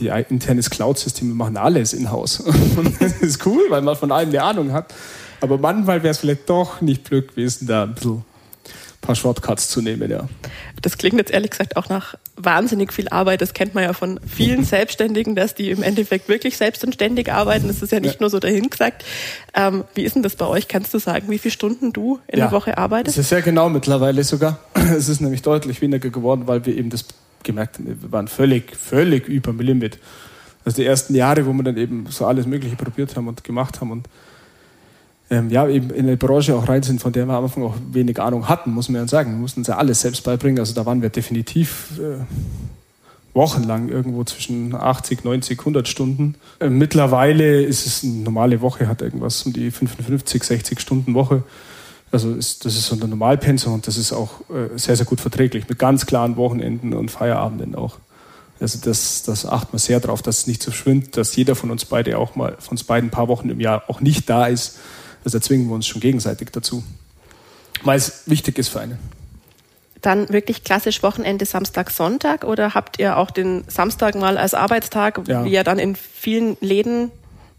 Die 0.00 0.08
internes 0.08 0.70
Cloud-System, 0.70 1.28
wir 1.28 1.34
machen 1.34 1.56
alles 1.56 1.92
in-house. 1.92 2.42
Das 3.00 3.12
ist 3.20 3.44
cool, 3.46 3.62
weil 3.68 3.82
man 3.82 3.96
von 3.96 4.10
allem 4.10 4.30
eine 4.30 4.42
Ahnung 4.42 4.72
hat. 4.72 4.94
Aber 5.40 5.58
manchmal 5.58 6.02
wäre 6.02 6.12
es 6.12 6.18
vielleicht 6.18 6.48
doch 6.48 6.80
nicht 6.80 7.04
blöd 7.04 7.28
gewesen, 7.28 7.66
da 7.66 7.82
ein 7.82 7.94
bisschen 7.94 8.24
paar 9.02 9.14
Shortcuts 9.14 9.68
zu 9.68 9.82
nehmen, 9.82 10.10
ja. 10.10 10.26
Das 10.80 10.96
klingt 10.96 11.18
jetzt 11.18 11.30
ehrlich 11.30 11.50
gesagt 11.50 11.76
auch 11.76 11.88
nach 11.88 12.14
wahnsinnig 12.36 12.92
viel 12.92 13.08
Arbeit. 13.08 13.42
Das 13.42 13.52
kennt 13.52 13.74
man 13.74 13.84
ja 13.84 13.92
von 13.92 14.18
vielen 14.26 14.64
Selbstständigen, 14.64 15.34
dass 15.34 15.54
die 15.54 15.70
im 15.70 15.82
Endeffekt 15.82 16.28
wirklich 16.28 16.56
selbstständig 16.56 17.30
arbeiten. 17.30 17.68
Das 17.68 17.82
ist 17.82 17.92
ja 17.92 18.00
nicht 18.00 18.14
ja. 18.14 18.20
nur 18.20 18.30
so 18.30 18.38
dahin 18.38 18.70
gesagt. 18.70 19.04
Ähm, 19.54 19.84
wie 19.94 20.02
ist 20.02 20.14
denn 20.14 20.22
das 20.22 20.36
bei 20.36 20.46
euch? 20.46 20.68
Kannst 20.68 20.94
du 20.94 20.98
sagen, 20.98 21.28
wie 21.28 21.38
viele 21.38 21.52
Stunden 21.52 21.92
du 21.92 22.20
in 22.28 22.38
ja, 22.38 22.46
der 22.46 22.52
Woche 22.52 22.78
arbeitest? 22.78 23.18
Das 23.18 23.24
ist 23.24 23.28
sehr 23.28 23.42
genau 23.42 23.68
mittlerweile 23.68 24.24
sogar. 24.24 24.58
Es 24.92 25.08
ist 25.08 25.20
nämlich 25.20 25.42
deutlich 25.42 25.80
weniger 25.80 26.10
geworden, 26.10 26.46
weil 26.46 26.64
wir 26.64 26.76
eben 26.76 26.90
das 26.90 27.06
gemerkt 27.42 27.78
haben, 27.78 28.00
wir 28.02 28.12
waren 28.12 28.28
völlig, 28.28 28.76
völlig 28.76 29.28
über 29.28 29.52
dem 29.52 29.60
Limit. 29.60 29.98
Also 30.64 30.76
die 30.76 30.86
ersten 30.86 31.14
Jahre, 31.14 31.44
wo 31.44 31.52
wir 31.52 31.64
dann 31.64 31.76
eben 31.76 32.06
so 32.08 32.26
alles 32.26 32.46
Mögliche 32.46 32.76
probiert 32.76 33.16
haben 33.16 33.26
und 33.26 33.42
gemacht 33.42 33.80
haben 33.80 33.90
und 33.90 34.08
ähm, 35.32 35.48
ja, 35.48 35.66
eben 35.66 35.88
in 35.90 36.06
eine 36.06 36.18
Branche 36.18 36.54
auch 36.54 36.68
rein 36.68 36.82
sind, 36.82 37.00
von 37.00 37.10
der 37.10 37.24
wir 37.24 37.32
am 37.32 37.44
Anfang 37.44 37.62
auch 37.62 37.74
wenig 37.90 38.20
Ahnung 38.20 38.50
hatten, 38.50 38.70
muss 38.70 38.90
man 38.90 39.00
ja 39.00 39.08
sagen. 39.08 39.32
Wir 39.32 39.38
mussten 39.38 39.60
uns 39.60 39.66
ja 39.66 39.78
alles 39.78 40.02
selbst 40.02 40.24
beibringen. 40.24 40.58
Also 40.58 40.74
da 40.74 40.84
waren 40.84 41.00
wir 41.00 41.08
definitiv 41.08 41.98
äh, 41.98 42.22
wochenlang 43.32 43.88
irgendwo 43.88 44.24
zwischen 44.24 44.74
80, 44.74 45.24
90, 45.24 45.58
100 45.58 45.88
Stunden. 45.88 46.34
Äh, 46.60 46.68
mittlerweile 46.68 47.62
ist 47.62 47.86
es 47.86 48.04
eine 48.04 48.12
normale 48.24 48.60
Woche, 48.60 48.88
hat 48.88 49.00
irgendwas 49.00 49.42
um 49.44 49.54
die 49.54 49.70
55, 49.70 50.44
60 50.44 50.78
Stunden 50.78 51.14
Woche. 51.14 51.44
Also 52.10 52.34
ist, 52.34 52.66
das 52.66 52.74
ist 52.74 52.88
so 52.88 52.94
ein 52.94 53.08
Normalpensum 53.08 53.72
und 53.72 53.86
das 53.86 53.96
ist 53.96 54.12
auch 54.12 54.42
äh, 54.50 54.76
sehr, 54.76 54.96
sehr 54.96 55.06
gut 55.06 55.22
verträglich 55.22 55.66
mit 55.66 55.78
ganz 55.78 56.04
klaren 56.04 56.36
Wochenenden 56.36 56.92
und 56.92 57.10
Feierabenden 57.10 57.74
auch. 57.74 57.96
Also 58.60 58.78
das, 58.84 59.22
das 59.22 59.46
achten 59.46 59.72
wir 59.72 59.78
sehr 59.78 59.98
darauf, 59.98 60.20
dass 60.20 60.40
es 60.40 60.46
nicht 60.46 60.62
so 60.62 60.72
schwimmt, 60.72 61.16
dass 61.16 61.34
jeder 61.34 61.54
von 61.54 61.70
uns 61.70 61.86
beide 61.86 62.18
auch 62.18 62.36
mal, 62.36 62.56
von 62.58 62.72
uns 62.72 62.84
beiden 62.84 63.08
ein 63.08 63.10
paar 63.10 63.28
Wochen 63.28 63.48
im 63.48 63.60
Jahr 63.60 63.84
auch 63.88 64.02
nicht 64.02 64.28
da 64.28 64.46
ist 64.46 64.76
das 65.24 65.34
erzwingen 65.34 65.68
wir 65.68 65.74
uns 65.74 65.86
schon 65.86 66.00
gegenseitig 66.00 66.50
dazu, 66.50 66.82
weil 67.84 67.96
es 67.96 68.22
wichtig 68.26 68.58
ist 68.58 68.68
für 68.68 68.80
einen. 68.80 68.98
Dann 70.00 70.28
wirklich 70.30 70.64
klassisch 70.64 71.02
Wochenende 71.02 71.46
Samstag, 71.46 71.90
Sonntag 71.90 72.44
oder 72.44 72.74
habt 72.74 72.98
ihr 72.98 73.16
auch 73.16 73.30
den 73.30 73.64
Samstag 73.68 74.16
mal 74.16 74.36
als 74.36 74.52
Arbeitstag, 74.52 75.20
ja. 75.28 75.44
wie 75.44 75.50
ja 75.50 75.62
dann 75.62 75.78
in 75.78 75.94
vielen 75.94 76.56
Läden 76.60 77.12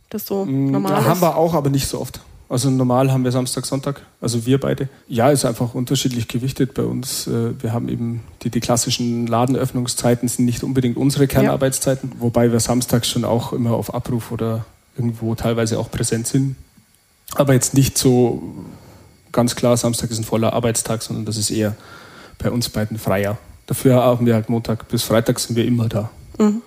das 0.09 0.25
so 0.25 0.43
mm, 0.43 0.71
normal 0.71 0.91
da 0.91 0.99
ist? 0.99 1.05
Haben 1.05 1.21
wir 1.21 1.37
auch, 1.37 1.53
aber 1.53 1.69
nicht 1.69 1.87
so 1.87 2.01
oft. 2.01 2.19
Also 2.49 2.69
normal 2.69 3.11
haben 3.11 3.23
wir 3.23 3.31
Samstag, 3.31 3.65
Sonntag, 3.65 4.01
also 4.19 4.45
wir 4.45 4.59
beide. 4.59 4.89
Ja, 5.07 5.31
ist 5.31 5.45
einfach 5.45 5.73
unterschiedlich 5.73 6.27
gewichtet 6.27 6.73
bei 6.73 6.83
uns. 6.83 7.25
Äh, 7.27 7.59
wir 7.61 7.71
haben 7.71 7.87
eben 7.87 8.23
die, 8.43 8.49
die 8.49 8.59
klassischen 8.59 9.25
Ladenöffnungszeiten 9.25 10.27
sind 10.27 10.45
nicht 10.45 10.63
unbedingt 10.63 10.97
unsere 10.97 11.27
Kernarbeitszeiten, 11.27 12.11
ja. 12.13 12.15
wobei 12.19 12.51
wir 12.51 12.59
samstags 12.59 13.09
schon 13.09 13.23
auch 13.23 13.53
immer 13.53 13.71
auf 13.71 13.93
Abruf 13.95 14.31
oder 14.31 14.65
irgendwo 14.97 15.33
teilweise 15.33 15.79
auch 15.79 15.89
präsent 15.89 16.27
sind 16.27 16.57
aber 17.35 17.53
jetzt 17.53 17.73
nicht 17.73 17.97
so 17.97 18.41
ganz 19.31 19.55
klar, 19.55 19.75
Samstag 19.77 20.11
ist 20.11 20.19
ein 20.19 20.23
voller 20.23 20.53
Arbeitstag, 20.53 21.01
sondern 21.01 21.25
das 21.25 21.37
ist 21.37 21.49
eher 21.49 21.75
bei 22.37 22.51
uns 22.51 22.69
beiden 22.69 22.97
freier. 22.97 23.37
Dafür 23.65 23.95
haben 23.95 24.25
wir 24.25 24.35
halt 24.35 24.49
Montag 24.49 24.87
bis 24.89 25.03
Freitag 25.03 25.39
sind 25.39 25.55
wir 25.55 25.65
immer 25.65 25.89
da. 25.89 26.09
Mhm. 26.37 26.61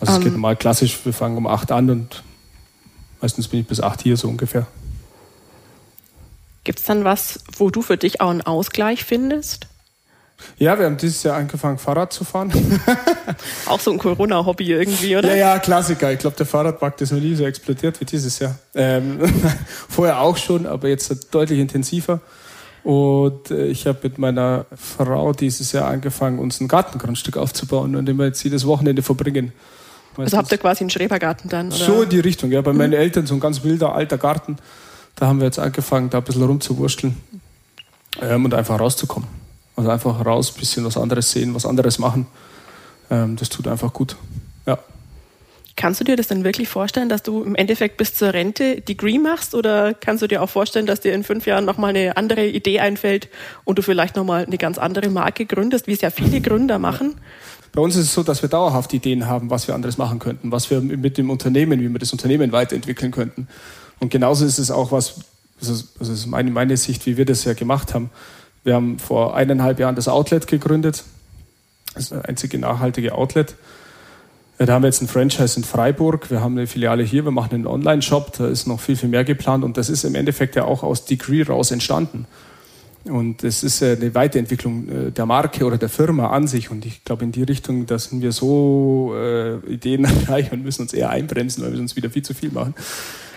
Also 0.00 0.12
es 0.12 0.18
um, 0.18 0.24
geht 0.24 0.28
ähm. 0.28 0.34
normal 0.34 0.56
klassisch, 0.56 0.98
wir 1.04 1.12
fangen 1.12 1.36
um 1.36 1.46
8 1.46 1.72
an 1.72 1.90
und 1.90 2.22
meistens 3.20 3.48
bin 3.48 3.60
ich 3.60 3.66
bis 3.66 3.80
8 3.80 4.02
hier 4.02 4.16
so 4.16 4.28
ungefähr. 4.28 4.66
Gibt 6.64 6.80
es 6.80 6.84
dann 6.84 7.04
was, 7.04 7.40
wo 7.56 7.70
du 7.70 7.82
für 7.82 7.96
dich 7.96 8.20
auch 8.20 8.30
einen 8.30 8.42
Ausgleich 8.42 9.04
findest? 9.04 9.66
Ja, 10.58 10.78
wir 10.78 10.86
haben 10.86 10.96
dieses 10.96 11.22
Jahr 11.22 11.36
angefangen, 11.36 11.78
Fahrrad 11.78 12.12
zu 12.12 12.24
fahren. 12.24 12.52
Auch 13.66 13.80
so 13.80 13.92
ein 13.92 13.98
Corona-Hobby 13.98 14.70
irgendwie, 14.70 15.16
oder? 15.16 15.30
Ja, 15.30 15.54
ja, 15.54 15.58
Klassiker. 15.58 16.12
Ich 16.12 16.18
glaube, 16.18 16.36
der 16.36 16.46
Fahrradmarkt 16.46 17.00
ist 17.00 17.12
noch 17.12 17.20
nie 17.20 17.34
so 17.34 17.44
explodiert 17.44 18.00
wie 18.00 18.04
dieses 18.04 18.38
Jahr. 18.38 18.58
Ähm, 18.74 19.18
vorher 19.88 20.20
auch 20.20 20.36
schon, 20.36 20.66
aber 20.66 20.88
jetzt 20.88 21.34
deutlich 21.34 21.58
intensiver. 21.58 22.20
Und 22.84 23.50
äh, 23.50 23.66
ich 23.66 23.86
habe 23.86 23.98
mit 24.04 24.18
meiner 24.18 24.66
Frau 24.76 25.32
dieses 25.32 25.72
Jahr 25.72 25.88
angefangen, 25.88 26.38
uns 26.38 26.60
ein 26.60 26.68
Gartengrundstück 26.68 27.36
aufzubauen, 27.36 27.96
an 27.96 28.06
dem 28.06 28.16
wir 28.18 28.26
jetzt 28.26 28.42
jedes 28.44 28.66
Wochenende 28.66 29.02
verbringen. 29.02 29.52
Meistens 30.16 30.34
also 30.34 30.38
habt 30.38 30.52
ihr 30.52 30.58
quasi 30.58 30.80
einen 30.84 30.90
Schrebergarten 30.90 31.50
dann? 31.50 31.68
Oder? 31.68 31.76
So 31.76 32.02
in 32.02 32.08
die 32.08 32.20
Richtung, 32.20 32.50
ja. 32.50 32.60
Bei 32.60 32.72
mhm. 32.72 32.78
meinen 32.78 32.92
Eltern 32.92 33.26
so 33.26 33.34
ein 33.34 33.40
ganz 33.40 33.64
wilder, 33.64 33.94
alter 33.94 34.18
Garten. 34.18 34.56
Da 35.16 35.26
haben 35.26 35.40
wir 35.40 35.46
jetzt 35.46 35.58
angefangen, 35.58 36.10
da 36.10 36.18
ein 36.18 36.24
bisschen 36.24 36.44
rumzuwurschteln 36.44 37.16
ähm, 38.22 38.44
und 38.44 38.54
einfach 38.54 38.78
rauszukommen. 38.78 39.45
Also 39.76 39.90
einfach 39.90 40.24
raus, 40.24 40.52
ein 40.54 40.58
bisschen 40.58 40.84
was 40.84 40.96
anderes 40.96 41.30
sehen, 41.30 41.54
was 41.54 41.66
anderes 41.66 41.98
machen. 41.98 42.26
Ähm, 43.10 43.36
das 43.36 43.50
tut 43.50 43.68
einfach 43.68 43.92
gut. 43.92 44.16
Ja. 44.66 44.78
Kannst 45.76 46.00
du 46.00 46.04
dir 46.04 46.16
das 46.16 46.28
denn 46.28 46.42
wirklich 46.42 46.68
vorstellen, 46.68 47.10
dass 47.10 47.22
du 47.22 47.42
im 47.42 47.54
Endeffekt 47.54 47.98
bis 47.98 48.14
zur 48.14 48.32
Rente 48.32 48.80
Degree 48.80 49.18
machst? 49.18 49.54
Oder 49.54 49.92
kannst 49.92 50.22
du 50.22 50.26
dir 50.26 50.42
auch 50.42 50.48
vorstellen, 50.48 50.86
dass 50.86 51.00
dir 51.00 51.12
in 51.12 51.22
fünf 51.22 51.46
Jahren 51.46 51.66
nochmal 51.66 51.90
eine 51.90 52.16
andere 52.16 52.46
Idee 52.46 52.80
einfällt 52.80 53.28
und 53.64 53.78
du 53.78 53.82
vielleicht 53.82 54.16
nochmal 54.16 54.46
eine 54.46 54.56
ganz 54.56 54.78
andere 54.78 55.10
Marke 55.10 55.44
gründest, 55.44 55.86
wie 55.86 55.92
es 55.92 56.00
ja 56.00 56.08
viele 56.08 56.40
Gründer 56.40 56.78
machen? 56.78 57.16
Bei 57.72 57.82
uns 57.82 57.94
ist 57.94 58.04
es 58.04 58.14
so, 58.14 58.22
dass 58.22 58.40
wir 58.40 58.48
dauerhaft 58.48 58.94
Ideen 58.94 59.26
haben, 59.26 59.50
was 59.50 59.68
wir 59.68 59.74
anderes 59.74 59.98
machen 59.98 60.18
könnten, 60.18 60.50
was 60.50 60.70
wir 60.70 60.80
mit 60.80 61.18
dem 61.18 61.28
Unternehmen, 61.28 61.78
wie 61.80 61.90
wir 61.90 61.98
das 61.98 62.10
Unternehmen 62.10 62.52
weiterentwickeln 62.52 63.12
könnten. 63.12 63.48
Und 63.98 64.10
genauso 64.10 64.46
ist 64.46 64.58
es 64.58 64.70
auch 64.70 64.92
was, 64.92 65.20
das 65.60 65.84
ist 66.00 66.26
meine, 66.26 66.50
meine 66.50 66.78
Sicht, 66.78 67.04
wie 67.04 67.18
wir 67.18 67.26
das 67.26 67.44
ja 67.44 67.52
gemacht 67.52 67.92
haben. 67.92 68.08
Wir 68.66 68.74
haben 68.74 68.98
vor 68.98 69.36
eineinhalb 69.36 69.78
Jahren 69.78 69.94
das 69.94 70.08
Outlet 70.08 70.48
gegründet. 70.48 71.04
Das 71.94 72.02
ist 72.02 72.12
das 72.12 72.24
einzige 72.24 72.58
nachhaltige 72.58 73.14
Outlet. 73.14 73.54
Da 74.58 74.72
haben 74.72 74.82
wir 74.82 74.88
jetzt 74.88 75.00
ein 75.00 75.06
Franchise 75.06 75.56
in 75.56 75.62
Freiburg, 75.62 76.32
wir 76.32 76.40
haben 76.40 76.58
eine 76.58 76.66
Filiale 76.66 77.04
hier, 77.04 77.24
wir 77.24 77.30
machen 77.30 77.54
einen 77.54 77.66
Online-Shop, 77.68 78.32
da 78.36 78.48
ist 78.48 78.66
noch 78.66 78.80
viel, 78.80 78.96
viel 78.96 79.08
mehr 79.08 79.22
geplant 79.22 79.62
und 79.62 79.76
das 79.76 79.88
ist 79.88 80.02
im 80.02 80.16
Endeffekt 80.16 80.56
ja 80.56 80.64
auch 80.64 80.82
aus 80.82 81.04
Degree 81.04 81.42
raus 81.42 81.70
entstanden. 81.70 82.26
Und 83.04 83.44
es 83.44 83.62
ist 83.62 83.84
eine 83.84 84.16
Weiterentwicklung 84.16 84.88
äh, 84.88 85.10
der 85.12 85.26
Marke 85.26 85.64
oder 85.64 85.78
der 85.78 85.88
Firma 85.88 86.30
an 86.30 86.48
sich. 86.48 86.68
Und 86.68 86.84
ich 86.86 87.04
glaube, 87.04 87.22
in 87.22 87.30
die 87.30 87.44
Richtung, 87.44 87.86
da 87.86 88.00
sind 88.00 88.20
wir 88.20 88.32
so 88.32 89.14
äh, 89.14 89.58
ideenreich 89.72 90.50
und 90.52 90.64
müssen 90.64 90.82
uns 90.82 90.92
eher 90.92 91.10
einbremsen, 91.10 91.62
weil 91.62 91.70
wir 91.70 91.76
sonst 91.76 91.94
wieder 91.94 92.10
viel 92.10 92.22
zu 92.22 92.34
viel 92.34 92.50
machen. 92.50 92.74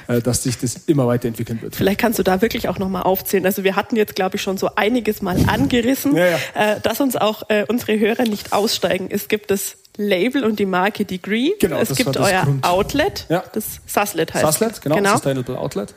Äh, 0.10 0.22
dass 0.24 0.41
sich 0.41 0.58
das 0.58 0.76
immer 0.88 1.06
weiterentwickeln 1.06 1.62
wird. 1.62 1.76
Vielleicht 1.76 2.00
kannst 2.00 2.17
du 2.17 2.24
da 2.24 2.41
wirklich 2.41 2.67
auch 2.67 2.80
nochmal 2.80 3.04
aufzählen. 3.04 3.45
Also 3.45 3.63
wir 3.63 3.76
hatten 3.76 3.95
jetzt, 3.95 4.15
glaube 4.15 4.38
ich, 4.38 4.41
schon 4.41 4.58
so 4.58 4.72
einiges 4.76 5.22
mal 5.22 5.38
angerissen, 5.48 6.15
ja, 6.15 6.26
ja. 6.26 6.38
Äh, 6.56 6.82
dass 6.82 7.00
uns 7.00 7.15
auch 7.15 7.43
äh, 7.50 7.65
unsere 7.67 8.00
Hörer 8.00 8.24
nicht 8.24 8.52
aussteigen. 8.52 9.10
Es 9.12 9.28
gibt 9.28 9.52
das 9.52 9.78
Label 9.98 10.45
und 10.45 10.58
die 10.58 10.65
Marke 10.65 11.06
Degree. 11.06 11.52
Genau, 11.60 11.78
es 11.78 11.93
gibt 11.95 12.17
euer 12.17 12.41
Grund. 12.41 12.65
Outlet, 12.65 13.28
ja. 13.30 13.43
das 13.54 13.82
Suslet 13.86 14.34
heißt. 14.34 14.43
Suslet, 14.43 14.82
genau, 14.82 14.95
genau. 14.95 15.12
Sustainable 15.12 15.60
Outlet. 15.60 15.93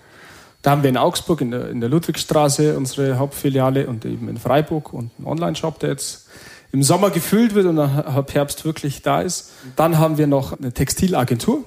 Da 0.60 0.72
haben 0.72 0.82
wir 0.82 0.90
in 0.90 0.98
Augsburg 0.98 1.40
in 1.40 1.50
der, 1.50 1.70
in 1.70 1.80
der 1.80 1.88
Ludwigstraße 1.88 2.76
unsere 2.76 3.18
Hauptfiliale 3.18 3.86
und 3.86 4.04
eben 4.04 4.28
in 4.28 4.36
Freiburg 4.36 4.92
und 4.92 5.10
einen 5.16 5.26
Online-Shop, 5.26 5.78
der 5.78 5.88
jetzt 5.88 6.28
im 6.70 6.82
Sommer 6.82 7.08
gefüllt 7.08 7.54
wird 7.54 7.64
und 7.64 7.78
ab 7.78 8.34
Herbst 8.34 8.66
wirklich 8.66 9.00
da 9.00 9.22
ist. 9.22 9.52
Dann 9.76 9.96
haben 9.96 10.18
wir 10.18 10.26
noch 10.26 10.58
eine 10.58 10.72
Textilagentur, 10.72 11.64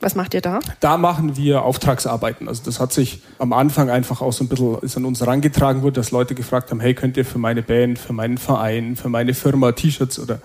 was 0.00 0.14
macht 0.14 0.34
ihr 0.34 0.40
da? 0.40 0.60
Da 0.80 0.96
machen 0.96 1.36
wir 1.36 1.62
Auftragsarbeiten. 1.62 2.48
Also 2.48 2.62
das 2.64 2.80
hat 2.80 2.92
sich 2.92 3.22
am 3.38 3.52
Anfang 3.52 3.90
einfach 3.90 4.20
auch 4.20 4.32
so 4.32 4.44
ein 4.44 4.48
bisschen 4.48 4.78
ist 4.80 4.96
an 4.96 5.04
uns 5.04 5.20
herangetragen 5.20 5.82
wurde, 5.82 5.94
dass 6.00 6.10
Leute 6.10 6.34
gefragt 6.34 6.70
haben, 6.70 6.80
hey, 6.80 6.94
könnt 6.94 7.16
ihr 7.16 7.24
für 7.24 7.38
meine 7.38 7.62
Band, 7.62 7.98
für 7.98 8.12
meinen 8.12 8.38
Verein, 8.38 8.96
für 8.96 9.08
meine 9.08 9.34
Firma 9.34 9.72
T-Shirts 9.72 10.18
oder 10.18 10.40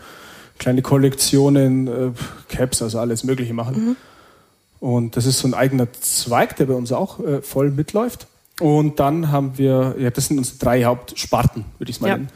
kleine 0.59 0.81
Kollektionen, 0.81 1.88
äh, 1.88 2.12
Caps, 2.47 2.81
also 2.81 2.99
alles 2.99 3.23
Mögliche 3.23 3.53
machen. 3.53 3.75
Mhm. 3.75 3.95
Und 4.79 5.17
das 5.17 5.25
ist 5.25 5.39
so 5.39 5.47
ein 5.47 5.53
eigener 5.53 5.91
Zweig, 5.93 6.55
der 6.55 6.65
bei 6.65 6.73
uns 6.73 6.91
auch 6.91 7.19
äh, 7.19 7.41
voll 7.41 7.71
mitläuft. 7.71 8.27
Und 8.59 8.99
dann 8.99 9.31
haben 9.31 9.57
wir, 9.57 9.95
ja, 9.97 10.09
das 10.09 10.27
sind 10.27 10.38
unsere 10.38 10.57
drei 10.57 10.83
Hauptsparten, 10.83 11.65
würde 11.77 11.89
ich 11.89 11.97
es 11.97 12.01
mal 12.01 12.09
ja. 12.09 12.17
nennen. 12.17 12.29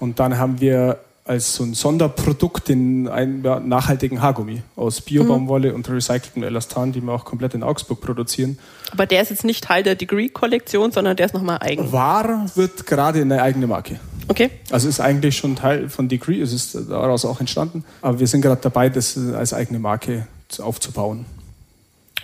Und 0.00 0.20
dann 0.20 0.38
haben 0.38 0.60
wir 0.60 1.00
als 1.26 1.56
so 1.56 1.64
ein 1.64 1.74
Sonderprodukt 1.74 2.68
den 2.68 3.08
einen 3.08 3.42
nachhaltigen 3.68 4.22
Haargummi 4.22 4.62
aus 4.76 5.00
Biobaumwolle 5.00 5.70
mhm. 5.70 5.74
und 5.74 5.88
recyceltem 5.88 6.44
Elastan, 6.44 6.92
die 6.92 7.00
wir 7.00 7.12
auch 7.12 7.24
komplett 7.24 7.54
in 7.54 7.62
Augsburg 7.62 8.00
produzieren. 8.00 8.58
Aber 8.92 9.06
der 9.06 9.22
ist 9.22 9.30
jetzt 9.30 9.44
nicht 9.44 9.64
Teil 9.64 9.82
der 9.82 9.96
Degree-Kollektion, 9.96 10.92
sondern 10.92 11.16
der 11.16 11.26
ist 11.26 11.34
nochmal 11.34 11.58
eigen. 11.60 11.90
War 11.90 12.46
wird 12.54 12.86
gerade 12.86 13.20
eine 13.20 13.42
eigene 13.42 13.66
Marke. 13.66 13.98
Okay. 14.28 14.50
Also 14.70 14.88
ist 14.88 15.00
eigentlich 15.00 15.36
schon 15.36 15.56
Teil 15.56 15.88
von 15.88 16.08
Degree, 16.08 16.40
es 16.40 16.52
ist 16.52 16.76
daraus 16.88 17.24
auch 17.24 17.40
entstanden. 17.40 17.84
Aber 18.02 18.20
wir 18.20 18.26
sind 18.26 18.40
gerade 18.40 18.60
dabei, 18.60 18.88
das 18.88 19.18
als 19.18 19.52
eigene 19.52 19.78
Marke 19.78 20.26
aufzubauen. 20.58 21.26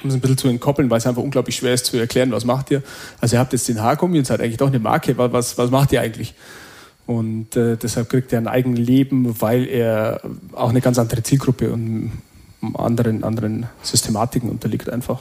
Um 0.03 0.11
es 0.11 0.17
ein 0.17 0.21
bisschen 0.21 0.39
zu 0.39 0.49
entkoppeln, 0.49 0.91
weil 0.91 0.99
es 0.99 1.07
einfach 1.07 1.23
unglaublich 1.23 1.57
schwer 1.57 1.75
ist 1.75 1.87
zu 1.87 1.97
erklären, 1.97 2.33
was 2.33 2.45
macht 2.45 2.71
ihr. 2.71 2.83
Also 3.21 3.37
ihr 3.37 3.41
habt 3.41 3.53
jetzt 3.53 3.69
den 3.69 3.83
Haargummi 3.83 4.19
und 4.19 4.27
seid 4.27 4.41
eigentlich 4.41 4.57
doch 4.57 4.69
eine 4.69 4.81
Marke, 4.81 5.17
was, 5.17 5.59
was 5.59 5.71
macht 5.71 5.93
ihr 5.93 6.01
eigentlich? 6.01 6.35
Und 7.07 7.57
äh, 7.57 7.77
deshalb 7.77 8.09
kriegt 8.09 8.33
er 8.33 8.39
ein 8.39 8.49
eigenes 8.49 8.79
Leben, 8.79 9.41
weil 9.41 9.67
er 9.67 10.21
auch 10.53 10.71
eine 10.71 10.81
ganz 10.81 10.99
andere 10.99 11.23
Zielgruppe 11.23 11.73
und 11.73 12.13
anderen, 12.75 13.25
anderen 13.25 13.67
Systematiken 13.83 14.49
unterliegt 14.49 14.89
einfach. 14.89 15.21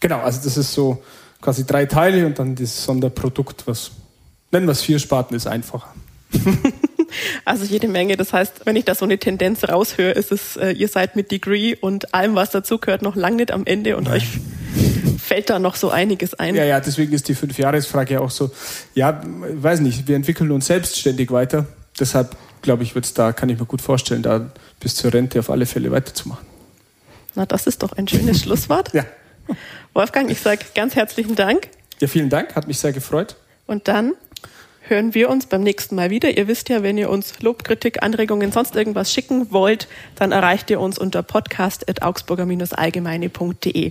Genau, 0.00 0.20
also 0.20 0.40
das 0.44 0.56
ist 0.56 0.72
so 0.72 1.02
quasi 1.40 1.64
drei 1.64 1.86
Teile 1.86 2.26
und 2.26 2.38
dann 2.38 2.54
das 2.54 2.84
Sonderprodukt, 2.84 3.66
was 3.66 3.92
nennen 4.52 4.66
wir 4.66 4.72
es 4.72 4.82
vier 4.82 4.98
Sparten, 4.98 5.34
ist 5.34 5.46
einfacher. 5.46 5.94
Also 7.44 7.64
jede 7.64 7.88
Menge. 7.88 8.16
Das 8.16 8.32
heißt, 8.32 8.62
wenn 8.64 8.76
ich 8.76 8.84
da 8.84 8.94
so 8.94 9.04
eine 9.04 9.18
Tendenz 9.18 9.64
raushöre, 9.64 10.12
ist 10.12 10.32
es, 10.32 10.56
äh, 10.56 10.70
ihr 10.70 10.88
seid 10.88 11.16
mit 11.16 11.30
Degree 11.30 11.76
und 11.80 12.14
allem, 12.14 12.34
was 12.34 12.50
dazugehört, 12.50 13.02
noch 13.02 13.16
lang 13.16 13.36
nicht 13.36 13.52
am 13.52 13.64
Ende 13.66 13.96
und 13.96 14.04
Nein. 14.04 14.14
euch 14.14 14.40
fällt 15.34 15.50
da 15.50 15.58
noch 15.58 15.74
so 15.74 15.90
einiges 15.90 16.34
ein. 16.34 16.54
Ja, 16.54 16.64
ja, 16.64 16.78
deswegen 16.78 17.12
ist 17.12 17.26
die 17.26 17.34
Fünfjahresfrage 17.34 18.20
auch 18.20 18.30
so, 18.30 18.52
ja, 18.94 19.20
weiß 19.24 19.80
nicht, 19.80 20.06
wir 20.06 20.14
entwickeln 20.14 20.52
uns 20.52 20.66
selbstständig 20.66 21.32
weiter. 21.32 21.66
Deshalb, 21.98 22.36
glaube 22.62 22.84
ich, 22.84 22.94
wird 22.94 23.04
es 23.04 23.14
da, 23.14 23.32
kann 23.32 23.48
ich 23.48 23.58
mir 23.58 23.66
gut 23.66 23.82
vorstellen, 23.82 24.22
da 24.22 24.52
bis 24.78 24.94
zur 24.94 25.12
Rente 25.12 25.40
auf 25.40 25.50
alle 25.50 25.66
Fälle 25.66 25.90
weiterzumachen. 25.90 26.46
Na, 27.34 27.46
das 27.46 27.66
ist 27.66 27.82
doch 27.82 27.94
ein 27.94 28.06
schönes 28.06 28.40
Schlusswort. 28.42 28.94
ja. 28.94 29.04
Wolfgang, 29.92 30.30
ich 30.30 30.40
sage 30.40 30.64
ganz 30.76 30.94
herzlichen 30.94 31.34
Dank. 31.34 31.66
Ja, 32.00 32.06
vielen 32.06 32.30
Dank, 32.30 32.54
hat 32.54 32.68
mich 32.68 32.78
sehr 32.78 32.92
gefreut. 32.92 33.34
Und 33.66 33.88
dann 33.88 34.12
hören 34.82 35.14
wir 35.14 35.30
uns 35.30 35.46
beim 35.46 35.62
nächsten 35.62 35.96
Mal 35.96 36.10
wieder. 36.10 36.36
Ihr 36.36 36.46
wisst 36.46 36.68
ja, 36.68 36.84
wenn 36.84 36.96
ihr 36.96 37.10
uns 37.10 37.40
Lob, 37.40 37.64
Kritik, 37.64 38.04
Anregungen, 38.04 38.52
sonst 38.52 38.76
irgendwas 38.76 39.12
schicken 39.12 39.50
wollt, 39.50 39.88
dann 40.14 40.30
erreicht 40.30 40.70
ihr 40.70 40.78
uns 40.78 40.96
unter 40.96 41.24
podcast.augsburger-allgemeine.de. 41.24 43.90